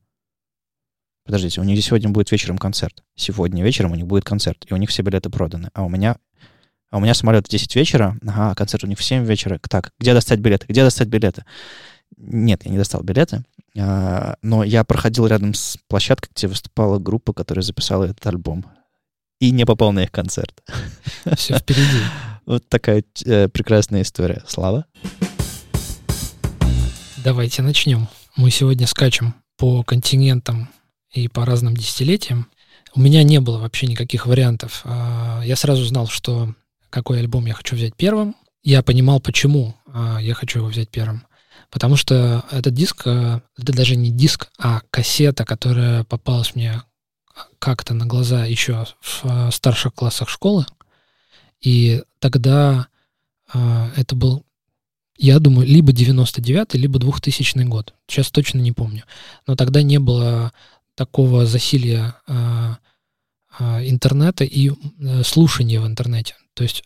[1.26, 3.04] Подождите, у них сегодня будет вечером концерт.
[3.16, 5.70] Сегодня вечером у них будет концерт, и у них все билеты проданы.
[5.74, 6.18] А у меня,
[6.92, 9.60] а у меня самолет в 10 вечера, ага, концерт у них в 7 вечера.
[9.70, 10.66] Так, где достать билеты?
[10.68, 11.46] Где достать билеты?
[12.18, 13.44] Нет, я не достал билеты,
[13.78, 18.66] а, но я проходил рядом с площадкой, где выступала группа, которая записала этот альбом.
[19.40, 20.62] И не попал на их концерт.
[21.36, 21.84] Все впереди.
[22.46, 24.44] Вот такая э, прекрасная история.
[24.46, 24.86] Слава.
[27.24, 28.10] Давайте начнем.
[28.36, 30.68] Мы сегодня скачем по континентам
[31.14, 32.48] и по разным десятилетиям.
[32.96, 34.82] У меня не было вообще никаких вариантов.
[34.84, 36.54] А, я сразу знал, что
[36.90, 38.36] какой альбом я хочу взять первым.
[38.64, 41.26] Я понимал, почему а, я хочу его взять первым.
[41.70, 46.84] Потому что этот диск, а, это даже не диск, а кассета, которая попалась мне
[47.58, 50.66] как-то на глаза еще в старших классах школы.
[51.62, 52.88] И тогда
[53.52, 54.46] это был,
[55.18, 57.96] я думаю, либо 99 либо 2000 год.
[58.08, 59.04] Сейчас точно не помню.
[59.48, 60.52] Но тогда не было
[60.96, 62.76] такого засилия э,
[63.60, 66.36] э, интернета и э, слушания в интернете.
[66.54, 66.84] То есть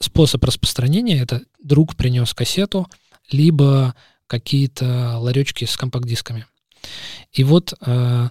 [0.00, 2.86] способ распространения это друг принес кассету,
[3.30, 3.94] либо
[4.26, 6.46] какие-то ларечки с компакт-дисками.
[7.32, 8.28] И вот э,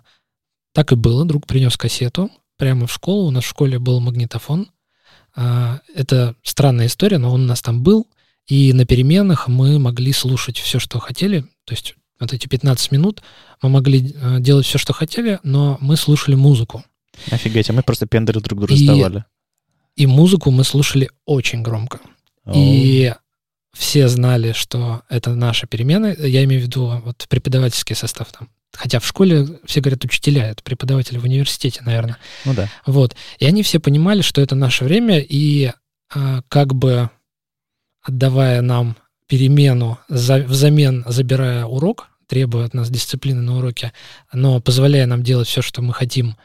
[0.74, 3.28] так и было, друг принес кассету, прямо в школу.
[3.28, 4.70] У нас в школе был магнитофон.
[5.36, 8.08] А, Это странная история, но он у нас там был.
[8.48, 11.42] И на переменах мы могли слушать все, что хотели.
[11.66, 13.22] То есть вот эти 15 минут
[13.62, 16.84] мы могли э, делать все, что хотели, но мы слушали музыку.
[17.32, 19.26] Офигеть, а мы просто пендеры друг другу И- раздавали.
[19.96, 22.00] И музыку мы слушали очень громко.
[22.54, 23.14] И
[23.74, 26.16] все знали, что это наши перемены.
[26.20, 28.50] Я имею в виду вот преподавательский состав там.
[28.74, 32.18] Хотя в школе все говорят учителя, это преподаватели в университете, наверное.
[32.44, 32.70] Ну да.
[32.86, 33.16] Вот.
[33.40, 35.72] И они все понимали, что это наше время, и
[36.14, 37.10] а, как бы
[38.02, 38.98] отдавая нам
[39.28, 43.94] перемену, за- взамен забирая урок, требуя от нас дисциплины на уроке,
[44.34, 46.36] но позволяя нам делать все, что мы хотим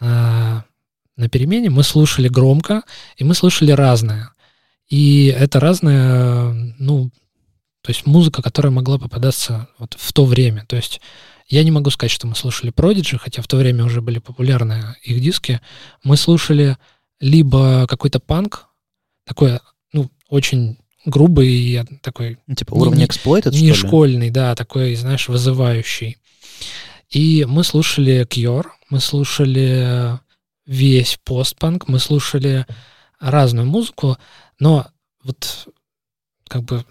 [0.00, 0.64] а,
[1.16, 2.82] на перемене, мы слушали громко,
[3.16, 4.30] и мы слушали разное.
[4.88, 7.10] И это разное, ну,
[7.82, 10.64] то есть музыка, которая могла попадаться вот в то время.
[10.68, 11.00] То есть
[11.48, 14.96] я не могу сказать, что мы слушали Prodigy, хотя в то время уже были популярны
[15.02, 15.60] их диски.
[16.02, 16.76] Мы слушали
[17.20, 18.66] либо какой-то панк,
[19.24, 19.60] такой,
[19.92, 24.94] ну, очень грубый и такой Ну, Типа Не- уровень не- эксплойта, не школьный, да, такой,
[24.96, 26.18] знаешь, вызывающий.
[27.08, 30.18] И мы слушали Кьор, мы слушали
[30.66, 32.66] весь постпанк, мы слушали
[33.20, 34.18] разную музыку,
[34.58, 34.86] но
[35.22, 35.68] вот
[36.48, 36.84] как бы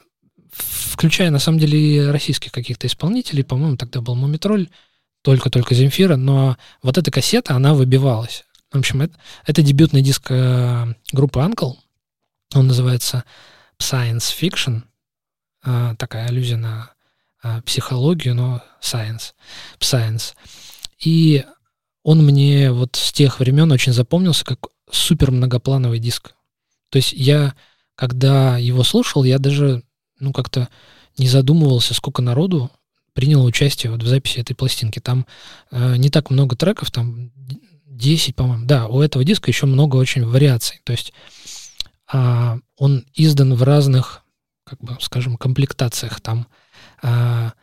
[0.52, 4.70] включая на самом деле и российских каких-то исполнителей, по-моему, тогда был Мумитроль,
[5.22, 8.46] только-только Земфира, но вот эта кассета, она выбивалась.
[8.72, 11.74] В общем, это, это дебютный диск э, группы Uncle,
[12.54, 13.24] он называется
[13.80, 14.84] Science Fiction,
[15.64, 16.92] а, такая аллюзия на
[17.42, 19.34] а, психологию, но science,
[19.80, 20.34] science.
[21.04, 21.44] И
[22.04, 26.34] он мне вот с тех времен очень запомнился как супер многоплановый диск.
[26.90, 27.56] То есть я,
[27.96, 29.84] когда его слушал, я даже,
[30.20, 30.70] ну, как-то
[31.18, 32.72] не задумывался, сколько народу
[33.14, 35.00] приняло участие вот в записи этой пластинки.
[35.00, 35.26] Там
[35.72, 37.32] э, не так много треков, там
[37.88, 38.66] 10, по-моему.
[38.66, 40.82] Да, у этого диска еще много очень вариаций.
[40.84, 41.14] То есть
[42.12, 44.24] он издан в разных,
[44.64, 46.22] как бы, скажем, комплектациях.
[46.22, 46.48] Там
[47.02, 47.54] а,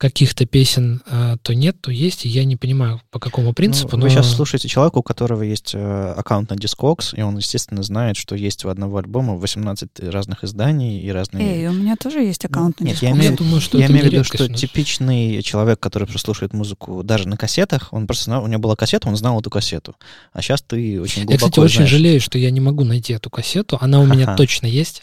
[0.00, 3.90] каких-то песен а, то нет, то есть, и я не понимаю, по какому принципу.
[3.92, 4.04] Ну, но...
[4.04, 8.16] Вы сейчас слушаете человека, у которого есть э, аккаунт на Discogs, и он, естественно, знает,
[8.16, 11.46] что есть у одного альбома 18 разных изданий и разные...
[11.46, 14.08] Эй, у меня тоже есть аккаунт на нет, я имею- Я думаю, что Я имею
[14.08, 14.58] в виду, что нас.
[14.58, 19.06] типичный человек, который прослушивает музыку даже на кассетах, он просто знал, у него была кассета,
[19.06, 19.96] он знал эту кассету.
[20.32, 21.90] А сейчас ты очень Я, глубоко кстати, очень знаешь.
[21.90, 23.76] жалею, что я не могу найти эту кассету.
[23.82, 25.02] Она у меня точно есть,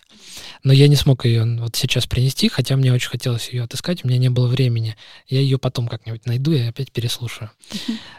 [0.63, 4.07] но я не смог ее вот сейчас принести, хотя мне очень хотелось ее отыскать, у
[4.07, 4.95] меня не было времени.
[5.27, 7.51] Я ее потом как-нибудь найду и опять переслушаю.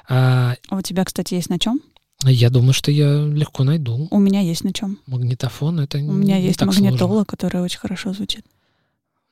[0.09, 1.81] А, А у тебя, кстати, есть на чем?
[2.25, 4.09] я думаю, что я легко найду.
[4.11, 4.99] У меня есть на чем.
[5.07, 7.25] Магнитофон это У меня не есть так магнитола, сложно.
[7.27, 8.45] которая очень хорошо звучит.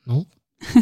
[0.04, 0.26] Ну,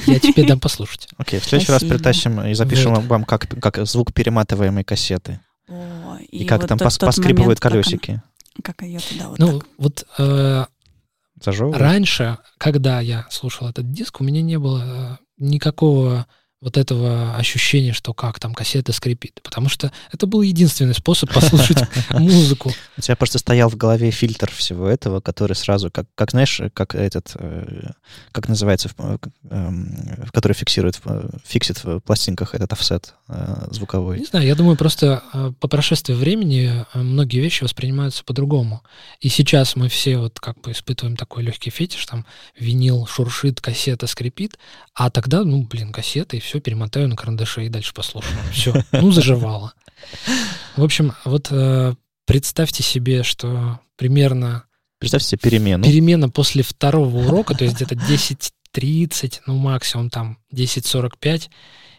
[0.06, 1.08] я тебе дам послушать.
[1.16, 5.40] Окей, в следующий раз притащим и запишем вам как, как звук перематываемой кассеты.
[5.66, 8.20] О, И, как вот там тот- поскрипывают колесики.
[8.62, 9.68] Как ее туда вот Ну, так.
[9.78, 10.66] вот э,
[11.42, 11.80] Зажевывают?
[11.80, 16.26] Раньше, когда я слушал этот диск, у меня не было э, никакого
[16.64, 19.40] вот этого ощущения, что как там кассета скрипит.
[19.42, 22.72] Потому что это был единственный способ послушать музыку.
[22.96, 26.94] У тебя просто стоял в голове фильтр всего этого, который сразу, как, как знаешь, как
[26.94, 27.90] этот, э,
[28.32, 29.18] как называется, э,
[29.50, 30.98] эм, который фиксирует,
[31.44, 34.20] фиксит в пластинках этот офсет э, звуковой.
[34.20, 35.22] Не знаю, я думаю, просто
[35.60, 38.82] по прошествии времени многие вещи воспринимаются по-другому.
[39.20, 42.24] И сейчас мы все вот как бы испытываем такой легкий фетиш, там
[42.58, 44.58] винил шуршит, кассета скрипит,
[44.94, 48.36] а тогда, ну, блин, кассета, и все, перемотаю на карандаше и дальше послушаю.
[48.52, 49.74] Все, ну, заживало.
[50.76, 51.94] В общем, вот э,
[52.26, 54.64] представьте себе, что примерно
[54.98, 55.84] Представьте себе перемену.
[55.84, 61.50] перемена после второго урока, то есть где-то 10.30, ну, максимум там 10.45,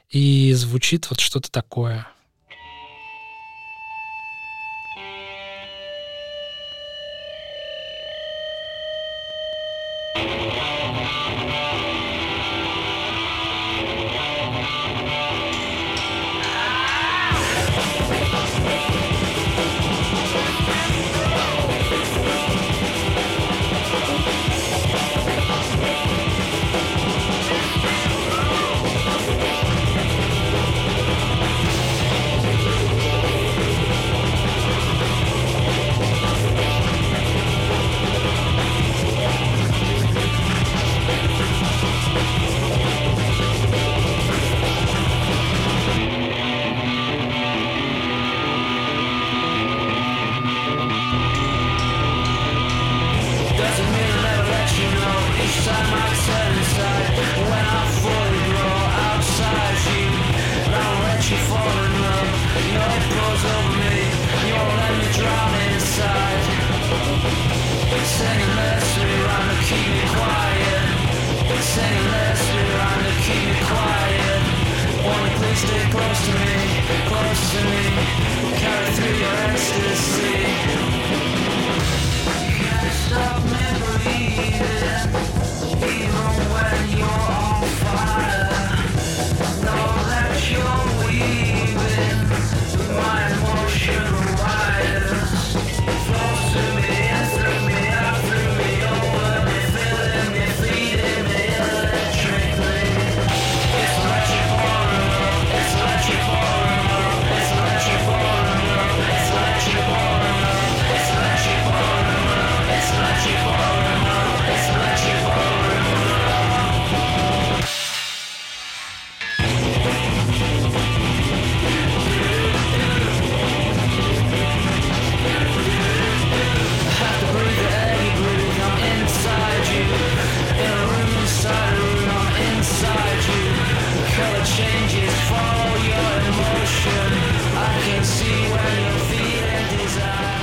[0.10, 2.08] и звучит вот что-то такое.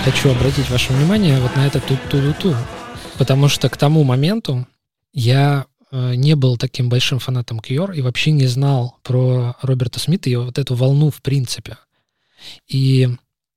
[0.04, 2.56] Хочу обратить ваше внимание вот на это тут-ту-ту-ту.
[3.18, 4.66] Потому что к тому моменту
[5.12, 10.28] я э, не был таким большим фанатом Кьор и вообще не знал про Роберта Смита
[10.28, 11.78] и вот эту волну в принципе.
[12.66, 13.10] И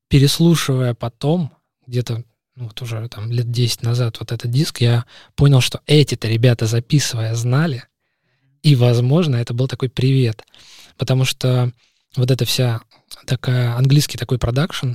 [0.08, 1.52] переслушивая потом,
[1.88, 2.24] где-то
[2.56, 6.68] ну, вот уже там лет 10 назад вот этот диск, я понял, что эти-то ребята,
[6.68, 7.86] записывая, знали.
[8.62, 10.44] И, возможно, это был такой привет.
[10.96, 11.72] Потому что
[12.16, 12.82] вот эта вся
[13.26, 14.94] такая английский такой продакшн,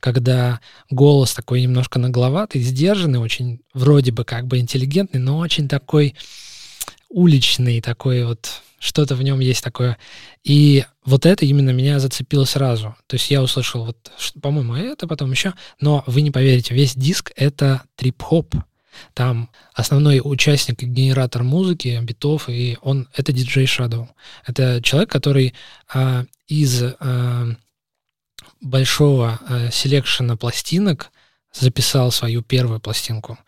[0.00, 0.60] когда
[0.90, 6.14] голос такой немножко нагловатый, сдержанный, очень вроде бы как бы интеллигентный, но очень такой
[7.08, 9.98] уличный, такой вот что-то в нем есть такое.
[10.42, 12.96] И вот это именно меня зацепило сразу.
[13.06, 14.10] То есть я услышал, вот,
[14.40, 15.52] по-моему, это, потом еще.
[15.80, 18.54] Но вы не поверите, весь диск— это трип-хоп.
[19.14, 24.08] Там основной участник и генератор музыки, битов, и он— это диджей Shadow.
[24.46, 25.54] Это человек, который
[25.92, 27.46] а, из а,
[28.60, 31.10] большого а, селекшена пластинок
[31.52, 33.38] записал свою первую пластинку.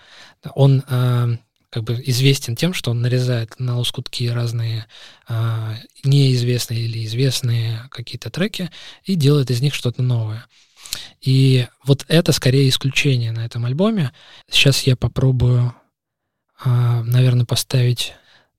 [0.54, 1.28] Он а,
[1.70, 4.86] как бы известен тем, что он нарезает на лоскутки разные
[5.26, 8.70] а, неизвестные или известные какие-то треки
[9.04, 10.46] и делает из них что-то новое.
[11.22, 14.12] И вот это скорее исключение на этом альбоме.
[14.50, 15.74] Сейчас я попробую,
[16.62, 18.14] а, наверное, поставить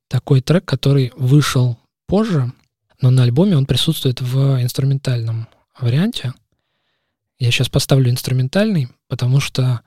[0.07, 1.77] такой трек, который вышел
[2.07, 2.51] позже,
[3.01, 5.47] но на альбоме он присутствует в инструментальном
[5.79, 6.33] варианте.
[7.43, 9.81] Я сейчас поставлю инструментальный, потому что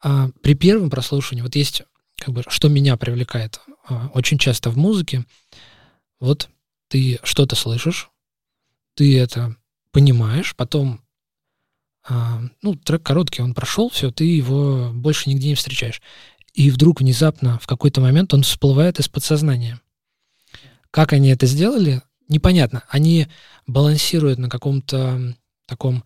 [0.00, 1.82] а, при первом прослушивании вот есть
[2.16, 5.24] как бы, что меня привлекает а, очень часто в музыке,
[6.20, 6.48] вот
[6.86, 8.08] ты что-то слышишь,
[8.94, 9.56] ты это
[9.90, 11.00] понимаешь, потом,
[12.08, 16.00] а, ну, трек короткий, он прошел, все, ты его больше нигде не встречаешь.
[16.54, 19.80] И вдруг внезапно в какой-то момент он всплывает из подсознания.
[20.92, 22.84] Как они это сделали, непонятно.
[22.88, 23.26] Они
[23.66, 25.34] балансируют на каком-то
[25.66, 26.04] таком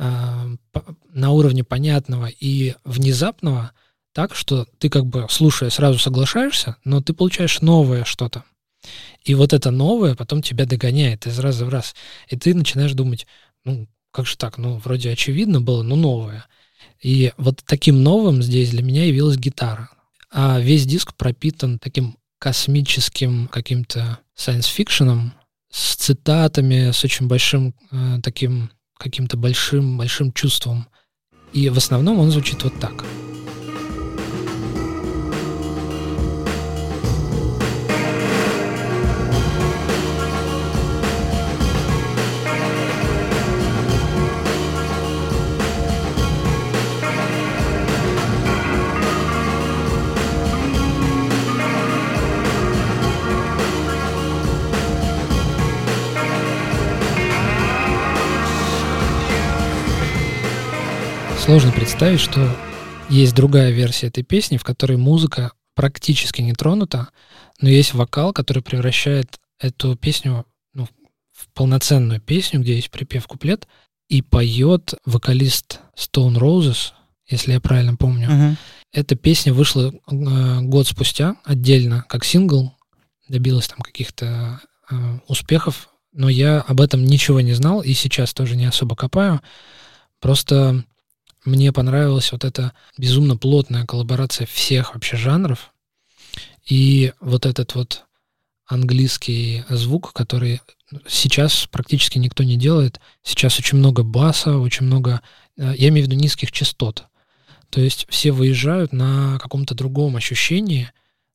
[0.00, 3.72] на уровне понятного и внезапного,
[4.12, 8.44] так, что ты как бы, слушая, сразу соглашаешься, но ты получаешь новое что-то.
[9.24, 11.94] И вот это новое потом тебя догоняет из раза в раз.
[12.28, 13.26] И ты начинаешь думать,
[13.64, 16.46] ну, как же так, ну, вроде очевидно было, но новое.
[17.02, 19.90] И вот таким новым здесь для меня явилась гитара.
[20.32, 25.34] А весь диск пропитан таким космическим каким-то science fiction ом
[25.70, 28.70] с цитатами, с очень большим э, таким
[29.00, 30.86] каким-то большим, большим чувством.
[31.52, 33.04] И в основном он звучит вот так.
[61.50, 62.48] Сложно представить, что
[63.08, 67.08] есть другая версия этой песни, в которой музыка практически не тронута,
[67.60, 70.86] но есть вокал, который превращает эту песню ну,
[71.32, 73.66] в полноценную песню, где есть припев куплет,
[74.08, 76.92] и поет вокалист Stone Roses,
[77.28, 78.30] если я правильно помню.
[78.30, 78.56] Мгм.
[78.92, 82.76] Эта песня вышла э, год спустя отдельно, как сингл,
[83.26, 88.54] добилась там каких-то э, успехов, но я об этом ничего не знал и сейчас тоже
[88.54, 89.40] не особо копаю.
[90.20, 90.84] Просто
[91.50, 95.72] мне понравилась вот эта безумно плотная коллаборация всех вообще жанров
[96.64, 98.04] и вот этот вот
[98.66, 100.60] английский звук, который
[101.06, 103.00] сейчас практически никто не делает.
[103.22, 105.22] Сейчас очень много баса, очень много,
[105.56, 107.04] э, я имею в виду низких частот.
[107.70, 110.90] То есть все выезжают на каком-то другом ощущении,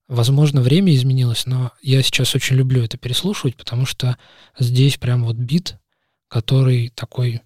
[0.07, 4.17] Возможно, время изменилось, но я сейчас очень люблю это переслушивать, потому что
[4.59, 5.77] здесь прям вот бит,
[6.27, 7.41] который такой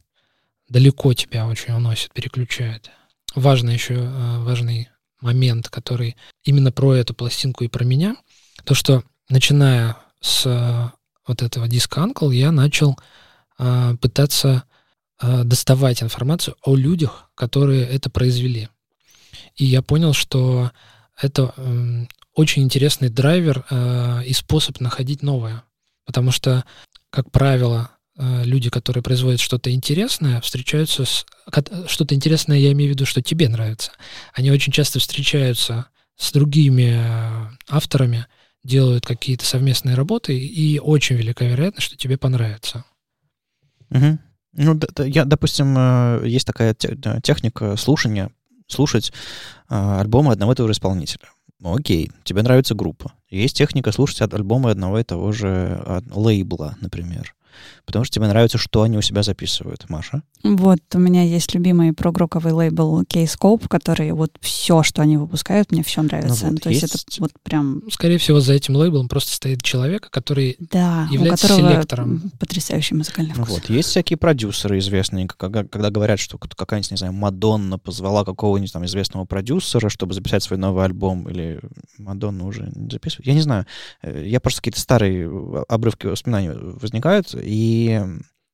[0.69, 2.89] далеко тебя очень уносит, переключает.
[3.35, 4.89] Важный еще, э, важный
[5.21, 8.15] момент, который именно про эту пластинку и про меня,
[8.63, 10.89] то, что начиная с э,
[11.27, 12.97] вот этого диска Uncle, я начал
[13.57, 14.63] э, пытаться
[15.21, 18.69] доставать информацию о людях, которые это произвели.
[19.57, 20.71] И я понял, что
[21.21, 25.63] это эм, очень интересный драйвер э, и способ находить новое.
[26.05, 26.63] Потому что,
[27.09, 31.25] как правило, э, люди, которые производят что-то интересное, встречаются с...
[31.87, 33.91] Что-то интересное, я имею в виду, что тебе нравится.
[34.33, 35.87] Они очень часто встречаются
[36.19, 38.27] с другими э, авторами,
[38.63, 42.83] делают какие-то совместные работы, и очень велика вероятность, что тебе понравится.
[43.89, 44.19] Угу.
[44.53, 46.75] Ну, я, допустим, э, есть такая
[47.23, 48.31] техника слушания,
[48.67, 49.13] слушать
[49.69, 51.29] э, альбомы одного и того же исполнителя.
[51.63, 53.13] Окей, тебе нравится группа.
[53.29, 57.33] Есть техника слушать от альбома одного и того же лейбла, например
[57.85, 59.89] потому что тебе нравится, что они у себя записывают.
[59.89, 60.23] Маша?
[60.43, 65.83] Вот, у меня есть любимый прогроковый лейбл K-Scope, который вот все, что они выпускают, мне
[65.83, 66.45] все нравится.
[66.45, 66.81] Ну, вот, то есть...
[66.83, 67.83] есть это вот прям...
[67.91, 72.31] Скорее всего, за этим лейблом просто стоит человек, который да, является у селектором.
[72.39, 73.47] потрясающий музыкальный вкус.
[73.49, 78.23] Ну, вот, есть всякие продюсеры известные, когда, когда говорят, что какая-нибудь, не знаю, Мадонна позвала
[78.23, 81.59] какого-нибудь там известного продюсера, чтобы записать свой новый альбом, или
[81.97, 83.27] Мадонна уже не записывает.
[83.27, 83.65] Я не знаю.
[84.01, 85.29] Э, я просто какие-то старые
[85.67, 88.01] обрывки воспоминаний возникают, и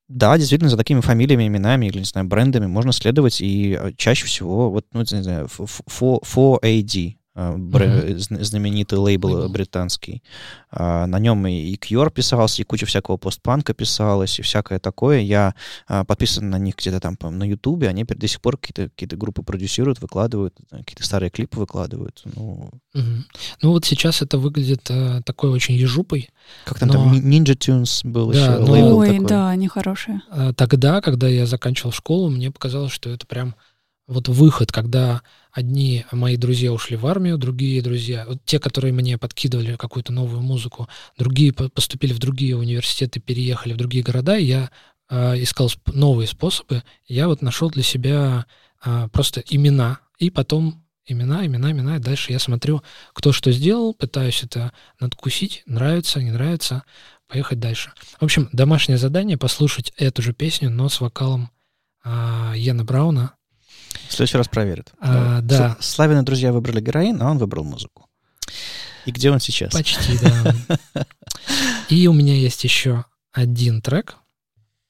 [0.08, 4.26] да, действительно, за такими фамилиями, именами или, не знаю, брендами можно следовать, и э, чаще
[4.26, 8.42] всего, вот, ну, не знаю, 4AD, mm-hmm.
[8.42, 10.22] знаменитый лейбл британский.
[10.70, 15.20] А, на нем и Cure писался, и куча всякого постпанка писалась, и всякое такое.
[15.20, 15.54] Я
[15.86, 19.42] а, подписан на них где-то там на Ютубе, они до сих пор какие-то какие группы
[19.42, 22.22] продюсируют, выкладывают, э, какие-то старые клипы выкладывают.
[22.24, 23.22] Ну, mm-hmm.
[23.62, 26.30] ну вот сейчас это выглядит а, такой очень ежупой.
[26.64, 26.94] Как там, но...
[26.94, 28.72] там Ninja Tunes был да, еще но...
[28.72, 29.26] лейбл Ой, такой.
[29.26, 30.22] да, они хорошие.
[30.56, 33.54] Тогда, когда я заканчивал школу, мне показалось, что это прям
[34.06, 35.22] вот выход, когда
[35.56, 40.42] одни мои друзья ушли в армию, другие друзья, вот те, которые мне подкидывали какую-то новую
[40.42, 40.86] музыку,
[41.16, 44.70] другие поступили в другие университеты, переехали в другие города, и я
[45.08, 48.44] э, искал сп- новые способы, я вот нашел для себя
[48.84, 52.82] э, просто имена, и потом имена, имена, имена, и дальше я смотрю,
[53.14, 56.82] кто что сделал, пытаюсь это надкусить, нравится, не нравится,
[57.28, 57.92] поехать дальше.
[58.20, 61.50] В общем, домашнее задание— послушать эту же песню, но с вокалом
[62.04, 63.35] э, Йена Брауна,
[64.08, 64.92] в следующий раз проверят.
[65.00, 65.76] А, да.
[65.80, 68.08] Славины друзья выбрали героин, а он выбрал музыку.
[69.04, 69.72] И где он сейчас?
[69.72, 71.06] Почти, да.
[71.88, 74.16] И у меня есть еще один трек.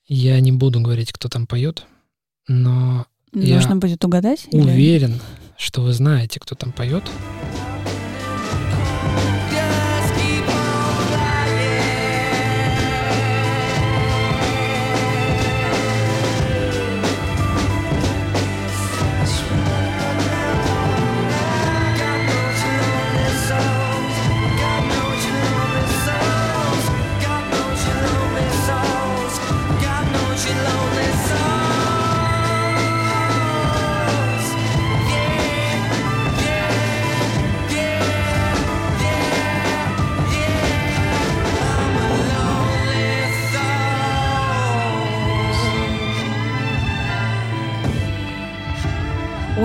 [0.06, 1.84] Я не буду говорить, кто там поет,
[2.48, 4.46] но Нужно я будет угадать?
[4.52, 5.20] Уверен, или?
[5.58, 7.04] что вы знаете, кто там поет.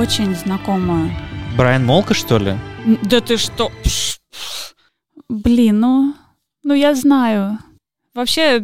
[0.02, 1.16] Очень знакомая.
[1.56, 2.56] Брайан Молка, что ли?
[3.04, 3.72] Да ты что?
[5.30, 6.16] Блин, ну,
[6.64, 7.60] ну я знаю.
[8.16, 8.60] Вообще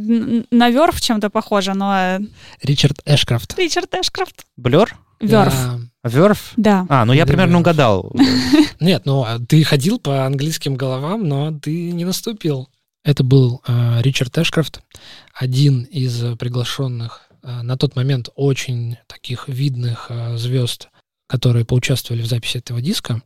[0.49, 1.95] на Верф чем-то похоже, но...
[1.95, 2.19] Э,
[2.63, 3.55] Ричард Эшкрафт.
[3.59, 4.47] Ричард Эшкрафт.
[4.57, 4.97] Блер?
[5.19, 5.53] Верф.
[6.03, 6.53] Верф?
[6.57, 6.87] Да.
[6.89, 8.11] А, ну я примерно угадал.
[8.79, 12.67] Нет, ну а ты ходил по английским головам, но ты не наступил.
[13.03, 14.81] Это был э, Ричард Эшкрафт,
[15.35, 20.89] один из приглашенных э, на тот момент очень таких видных э, звезд
[21.27, 23.21] которые поучаствовали в записи этого диска.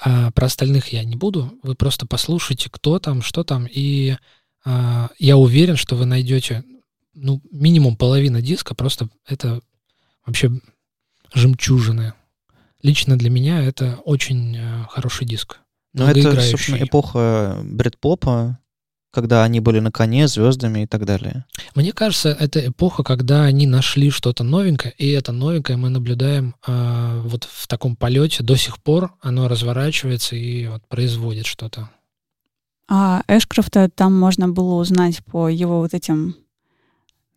[0.00, 1.52] А про остальных я не буду.
[1.62, 4.16] Вы просто послушайте, кто там, что там, и
[4.64, 6.64] а, я уверен, что вы найдете
[7.14, 9.60] ну, минимум половина диска, просто это
[10.24, 10.50] вообще
[11.34, 12.14] жемчужины.
[12.82, 15.58] Лично для меня это очень а, хороший диск.
[15.92, 18.58] Ну, это, собственно, эпоха бред-попа,
[19.10, 21.44] когда они были на коне, звездами и так далее.
[21.74, 27.22] Мне кажется, это эпоха, когда они нашли что-то новенькое, и это новенькое мы наблюдаем э,
[27.24, 29.12] вот в таком полете до сих пор.
[29.20, 31.90] Оно разворачивается и вот производит что-то.
[32.88, 36.36] А Эшкрофта там можно было узнать по его вот этим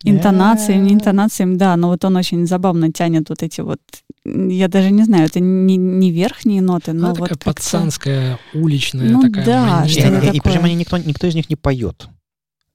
[0.04, 3.80] Интонациям, не интонациям, да, но вот он очень забавно тянет вот эти вот,
[4.24, 9.10] я даже не знаю, это не, не верхние ноты, но Она вот такая пацанская, уличная,
[9.10, 10.22] Ну такая да, И, что-то манера.
[10.24, 10.52] и- и такое.
[10.52, 12.08] причем они никто, никто из них не поет.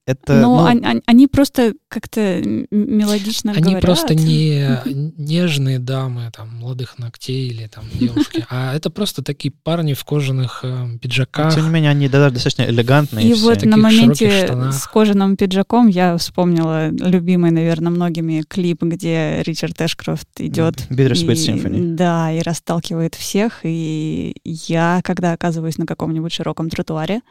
[0.07, 2.39] Это, Ну, ну, они, они- просто как-то
[2.69, 3.81] мелодично Они говорят.
[3.81, 4.59] просто не
[5.17, 10.59] нежные дамы, там, молодых ногтей или там девушки, а это просто такие парни в кожаных
[10.63, 11.55] э, пиджаках.
[11.55, 13.43] тем не менее, они даже достаточно элегантные И все.
[13.45, 20.27] вот на моменте с кожаным пиджаком я вспомнила любимый, наверное, многими клип, где Ричард Эшкрофт
[20.37, 20.85] идет.
[20.91, 21.95] Bittersweet Symphony.
[21.95, 23.61] Да, и расталкивает всех.
[23.63, 27.21] И я, когда оказываюсь на каком-нибудь широком тротуаре,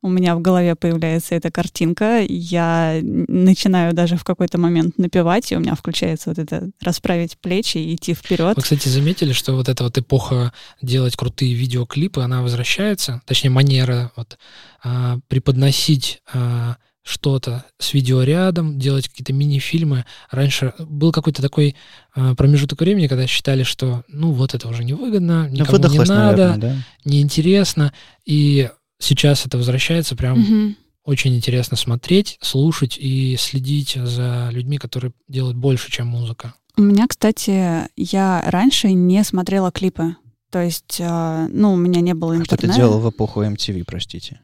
[0.00, 5.56] у меня в голове появляется эта картинка, я начинаю даже в какой-то момент напевать, и
[5.56, 8.56] у меня включается вот это расправить плечи и идти вперед.
[8.56, 14.12] Вы, кстати, заметили, что вот эта вот эпоха делать крутые видеоклипы, она возвращается, точнее, манера
[14.14, 14.38] вот,
[14.84, 20.04] а, преподносить а, что-то с видеорядом, делать какие-то мини-фильмы.
[20.30, 21.74] Раньше был какой-то такой
[22.14, 26.14] а, промежуток времени, когда считали, что ну вот это уже невыгодно, Ну, никому не надо,
[26.14, 26.76] наверное, да?
[27.04, 27.92] неинтересно.
[28.26, 28.68] И
[28.98, 30.76] сейчас это возвращается прям Мгм.
[31.04, 36.54] очень интересно смотреть, слушать и следить за людьми, которые делают больше, чем музыка.
[36.76, 40.14] У меня, кстати, я раньше не смотрела клипы.
[40.50, 42.72] То есть, а, ну, у меня не было А Что интернета.
[42.74, 44.40] ты делал в эпоху MTV, простите?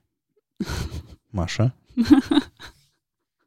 [1.33, 1.73] Маша?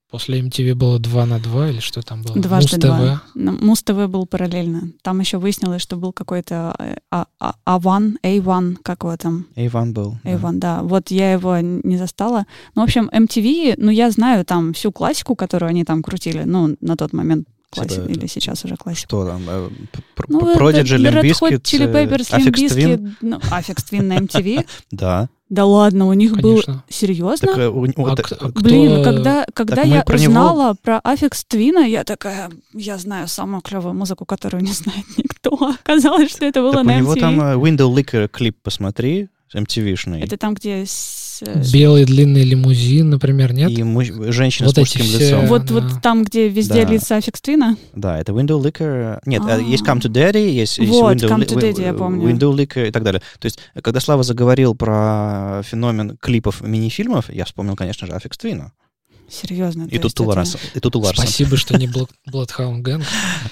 [0.10, 2.38] После MTV было 2 на 2 или что там было?
[2.38, 3.22] Дважды Муз-ТВ.
[3.36, 4.92] Муз-ТВ был параллельно.
[5.02, 9.92] Там еще выяснилось, что был какой-то э, А- А- А1, A1, как его там, Иван
[9.94, 10.18] был.
[10.24, 10.32] да.
[10.32, 10.82] A1, да.
[10.84, 12.46] Вот я его не застала.
[12.74, 16.78] Ну, в общем, MTV, ну, я знаю там всю классику, которую они там крутили, ну,
[16.80, 19.08] на тот момент классика, Типа, или сейчас уже классика.
[19.08, 19.42] Что там?
[19.48, 19.70] э,
[20.28, 24.66] Ну, Hot Bizkit, Chili э, Peppers, ну, Aphex Twin на MTV.
[24.92, 25.30] Да.
[25.50, 26.62] Да ладно, у них был...
[26.90, 27.48] Серьезно?
[27.48, 31.46] Так, э, у- у- А кто- Блин, когда, когда я про него- узнала про Аффикс
[31.46, 35.52] Твина, я такая, я знаю самую клевую музыку, которую не знает никто.
[35.84, 37.20] Оказалось, что это было так у на него MTV.
[37.22, 40.22] там Window Liquor клип посмотри, MTV-шный.
[40.22, 40.84] Это там, где...
[41.40, 43.70] с- э, Белый длинный лимузин, например, нет?
[43.72, 45.46] И муж- женщина Вот с мужским все- лицом.
[45.48, 45.74] Вот, да.
[45.76, 46.92] вот там, где везде Да.
[46.92, 47.78] лица Aphex Twin а.
[47.94, 49.20] Да, это Windowlicker.
[49.26, 49.60] Нет, А.
[49.60, 52.28] э, есть Come to Daddy, есть, есть Вот, Window, Come to Daddy, я помню.
[52.30, 53.22] Windowlicker и так далее.
[53.40, 58.60] То есть, когда Слава заговорил про феномен клипов мини-фильмов, я вспомнил, конечно же, Aphex Twin
[58.60, 58.72] а.
[59.30, 59.88] Серьезно.
[59.92, 60.58] И тут это-.
[60.74, 61.26] И тут Ларсон.
[61.26, 63.04] Спасибо, что не Blood- Bloodhound Gang.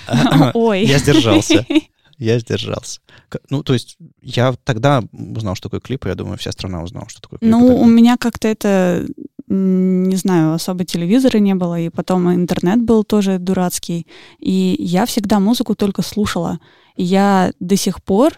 [0.53, 0.85] Ой.
[0.85, 1.65] Я сдержался.
[2.17, 3.01] Я сдержался.
[3.49, 7.09] Ну, то есть, я тогда узнал, что такое клип, и я думаю, вся страна узнала,
[7.09, 7.51] что такое клип.
[7.51, 7.81] Ну, тогда.
[7.81, 9.05] у меня как-то это,
[9.47, 14.07] не знаю, особо телевизора не было, и потом интернет был тоже дурацкий.
[14.39, 16.59] И я всегда музыку только слушала.
[16.95, 18.33] И я до сих пор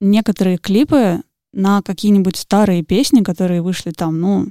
[0.00, 4.48] некоторые клипы на какие-нибудь старые песни, которые вышли там, ну,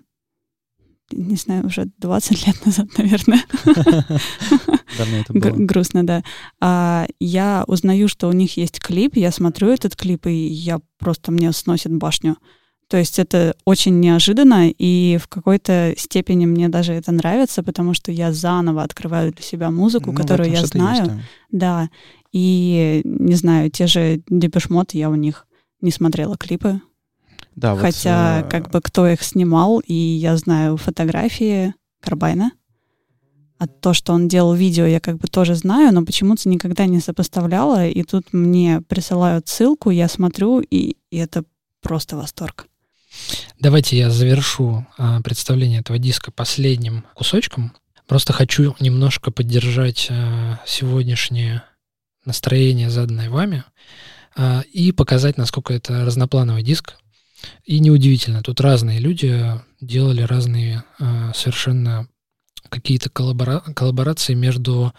[1.11, 3.43] не знаю, уже 20 лет назад, наверное.
[5.67, 6.23] Грустно, да.
[6.59, 11.31] А, я узнаю, что у них есть клип, я смотрю этот клип, и я просто
[11.31, 12.37] мне сносит башню.
[12.89, 18.11] То есть это очень неожиданно, и в какой-то степени мне даже это нравится, потому что
[18.11, 21.07] я заново открываю для себя музыку, Ну, которую я что-то есть, знаю.
[21.07, 21.21] да.
[21.51, 21.89] Да.
[22.33, 25.47] И, не знаю, те же Депешмот, я у них
[25.79, 26.81] не смотрела клипы.
[27.55, 32.51] Да, вот, Хотя, э, как бы, кто их снимал, и я знаю фотографии Карбайна.
[33.57, 36.99] А то, что он делал видео, я как бы тоже знаю, но почему-то никогда не
[36.99, 37.87] сопоставляла.
[37.87, 41.43] И тут мне присылают ссылку, я смотрю, и, и это
[41.81, 42.65] просто восторг.
[43.59, 47.73] Давайте я завершу а, представление этого диска последним кусочком.
[48.07, 51.63] Просто хочу немножко поддержать а, сегодняшнее
[52.25, 53.63] настроение, заданное вами,
[54.35, 56.95] а, и показать, насколько это разноплановый диск.
[57.65, 59.43] И неудивительно, тут разные люди
[59.79, 62.07] делали разные а, совершенно
[62.69, 64.93] какие-то коллабора- коллаборации между...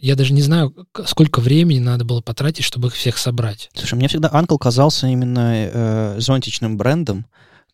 [0.00, 0.74] Я даже не знаю,
[1.06, 3.70] сколько времени надо было потратить, чтобы их всех собрать.
[3.74, 7.26] Слушай, мне всегда Анкл казался именно э, зонтичным брендом,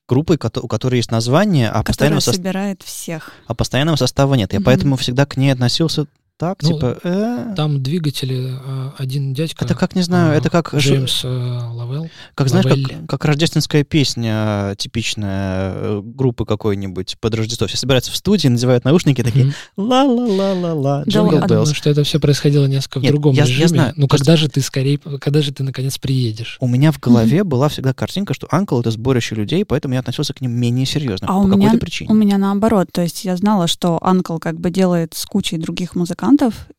[0.09, 3.31] группой, у которой есть название, а которая постоянного, сос- собирает всех.
[3.47, 4.53] а постоянного состава нет.
[4.53, 4.65] Я Мгм.
[4.67, 6.07] поэтому всегда к ней относился
[6.41, 6.99] так, Ну, типа...
[7.05, 9.63] э, Там двигатели, а, один дядька...
[9.67, 10.75] это как, не знаю, а, это как...
[10.75, 12.09] Джеймс э, Лавелл.
[12.35, 17.67] Как, знаешь, как, как рождественская песня типичная э, группы какой-нибудь под Рождество.
[17.67, 21.05] Все собираются в студии, надевают наушники, такие ла-ла-ла-ла-ла.
[21.07, 21.75] Я думаю, Bells.
[21.75, 23.69] что это все происходило несколько в Нет, другом я- я режиме.
[23.69, 23.93] знаю.
[23.97, 26.57] Ну, Просто- когда же ты скорее, когда же ты наконец приедешь?
[26.61, 30.33] У меня в голове была всегда картинка, что Анкл— это сборище людей, поэтому я относился
[30.35, 31.27] к ним менее серьезно.
[31.29, 32.15] А по у меня, какой-то у причине.
[32.15, 32.89] меня наоборот.
[32.93, 36.30] То есть я знала, что Анкл как бы делает с кучей других музыкантов,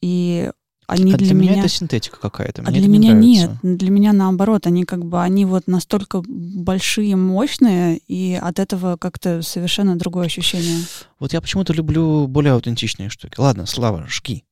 [0.01, 0.51] и
[0.87, 1.61] они а для, для меня меня...
[1.61, 2.63] это синтетика какая-то.
[2.63, 3.59] А Мне для не меня нравится.
[3.63, 3.77] нет.
[3.77, 9.41] Для меня наоборот, они как бы они вот настолько большие, мощные, и от этого как-то
[9.41, 10.79] совершенно другое ощущение.
[11.17, 13.35] Вот я почему-то люблю более аутентичные штуки.
[13.37, 14.43] Ладно, Слава, жги.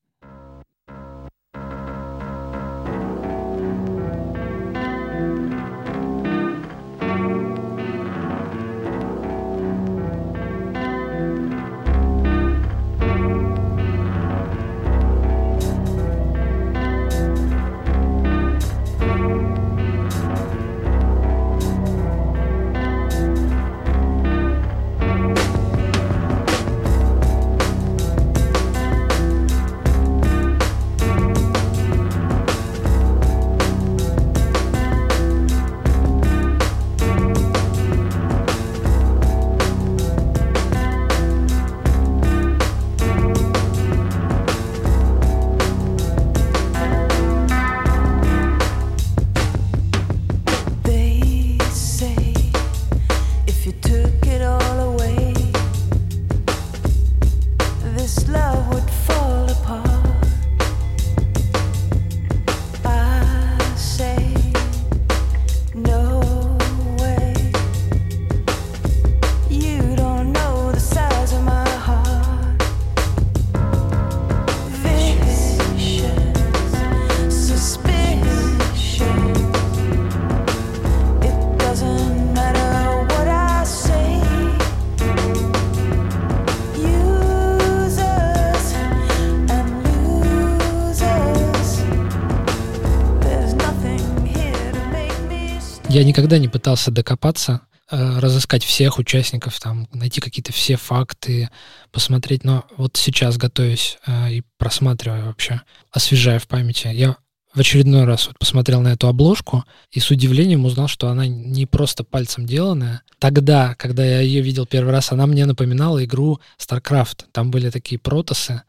[95.99, 97.59] Я никогда не пытался докопаться,
[97.91, 101.49] э, разыскать всех участников, там, найти какие-то все факты,
[101.91, 102.45] посмотреть.
[102.45, 107.17] Но вот сейчас, готовясь э, и просматривая вообще, освежая в памяти, я
[107.53, 111.65] в очередной раз вот посмотрел на эту обложку и с удивлением узнал, что она не
[111.65, 113.01] просто пальцем деланная.
[113.19, 117.25] Тогда, когда я ее видел первый раз, она мне напоминала игру StarCraft.
[117.33, 118.63] Там были такие протосы,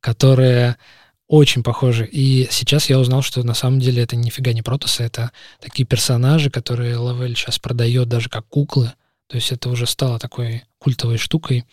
[0.00, 0.78] которые
[1.26, 2.06] очень похожи.
[2.06, 6.50] И сейчас я узнал, что на самом деле это нифига не протосы, это такие персонажи,
[6.50, 8.92] которые Лавель сейчас продает даже как куклы.
[9.26, 11.64] То есть это уже стало такой культовой штукой.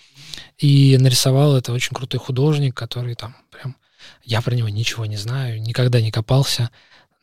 [0.58, 3.76] И нарисовал это очень крутой художник, который там прям...
[4.24, 6.72] Я про него ничего не знаю, никогда не копался.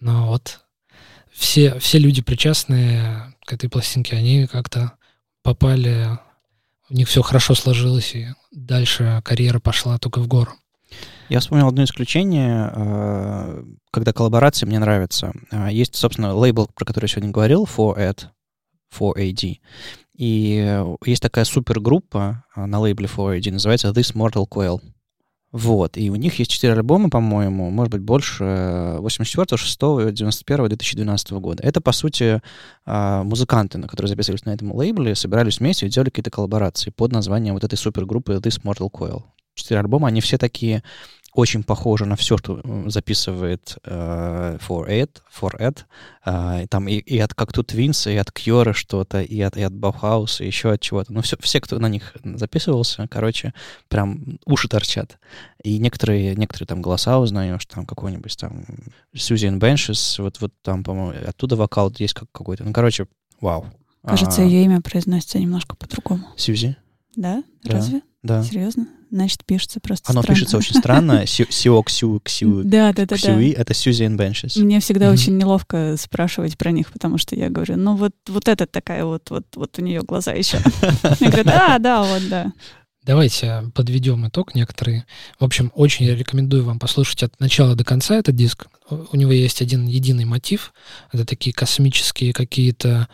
[0.00, 0.60] Но вот
[1.32, 4.92] все, все люди, причастные к этой пластинке, они как-то
[5.42, 6.18] попали...
[6.90, 10.52] У них все хорошо сложилось, и дальше карьера пошла только в гору.
[11.28, 15.32] Я вспомнил одно исключение, э, когда коллаборации мне нравятся.
[15.50, 18.28] Э, Есть, собственно, лейбл, про который я сегодня говорил, 4AD,
[18.98, 19.58] 4AD.
[20.16, 24.80] И есть такая супергруппа э, на лейбле 4AD, называется This Mortal Coil.
[25.50, 29.78] Вот, и у них есть четыре альбома, по-моему, может быть, больше, э, 84, 6,
[30.12, 31.62] 91, 2012 года.
[31.62, 32.42] Это, по сути,
[32.86, 37.54] музыканты, на которые записывались на этом лейбле, собирались вместе и делали какие-то коллаборации под названием
[37.54, 39.22] вот этой супергруппы This Mortal Coil.
[39.58, 40.82] Четыре альбома, они все такие
[41.34, 45.78] очень похожи на все, что записывает э, 4Ed, 4Ed.
[46.24, 49.62] Э, там и, и от как тут Twins, и от Cure что-то, и от, и
[49.62, 51.12] от и еще от чего-то.
[51.12, 53.52] Ну, все, все, кто на них записывался, короче,
[53.88, 55.18] прям уши торчат.
[55.62, 58.64] И некоторые, некоторые там голоса узнаешь, там какой-нибудь там
[59.14, 62.64] Susan Benches, вот, вот там, по-моему, оттуда вокал есть как какой-то.
[62.64, 63.06] Ну, короче,
[63.40, 63.66] вау.
[64.02, 66.26] Кажется, А, ее имя произносится немножко по-другому.
[66.36, 66.76] Сьюзи,
[67.16, 67.44] Да?
[67.62, 67.72] Да.
[67.74, 68.02] Разве?
[68.28, 68.44] Да.
[68.44, 68.86] Серьезно?
[69.10, 70.34] Значит, пишется просто Оно странно.
[70.36, 71.26] пишется очень странно.
[71.26, 73.16] Сио, Ксю, Ксю, Да, да, да, да.
[73.16, 74.56] Ксюи— это Сьюзен Беншес.
[74.56, 78.66] Мне всегда очень неловко спрашивать про них, потому что я говорю, ну вот, вот эта
[78.66, 80.58] такая вот, вот, вот у нее глаза еще.
[81.20, 82.52] Я говорю, да, да, вот, да.
[83.04, 85.06] Давайте подведем итог некоторые.
[85.40, 88.66] В общем, очень я рекомендую вам послушать от начала до конца этот диск.
[88.90, 90.74] У него есть один единый мотив.
[91.10, 93.08] Это такие космические какие-то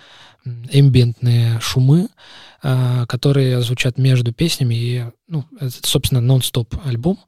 [0.45, 2.09] эмбиентные шумы,
[3.07, 4.75] которые звучат между песнями.
[4.75, 7.19] И, ну, это, собственно, нон-стоп альбом.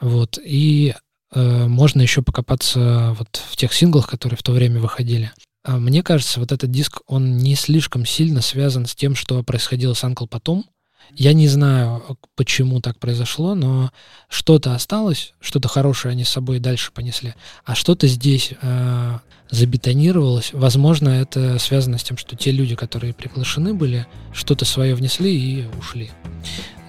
[0.00, 0.38] Вот.
[0.44, 0.94] И
[1.32, 5.32] э, можно еще покопаться вот в тех синглах, которые в то время выходили.
[5.64, 9.94] А Мне кажется, вот этот диск, он не слишком сильно связан с тем, что происходило
[9.94, 10.66] с Анкл потом.
[11.12, 13.90] Я не знаю, почему так произошло, но
[14.28, 17.34] что-то осталось, что-то хорошее они с собой дальше понесли,
[17.64, 19.18] а что-то здесь э,
[19.50, 20.50] забетонировалось.
[20.52, 25.66] Возможно, это связано с тем, что те люди, которые приглашены были, что-то свое внесли и
[25.78, 26.10] ушли.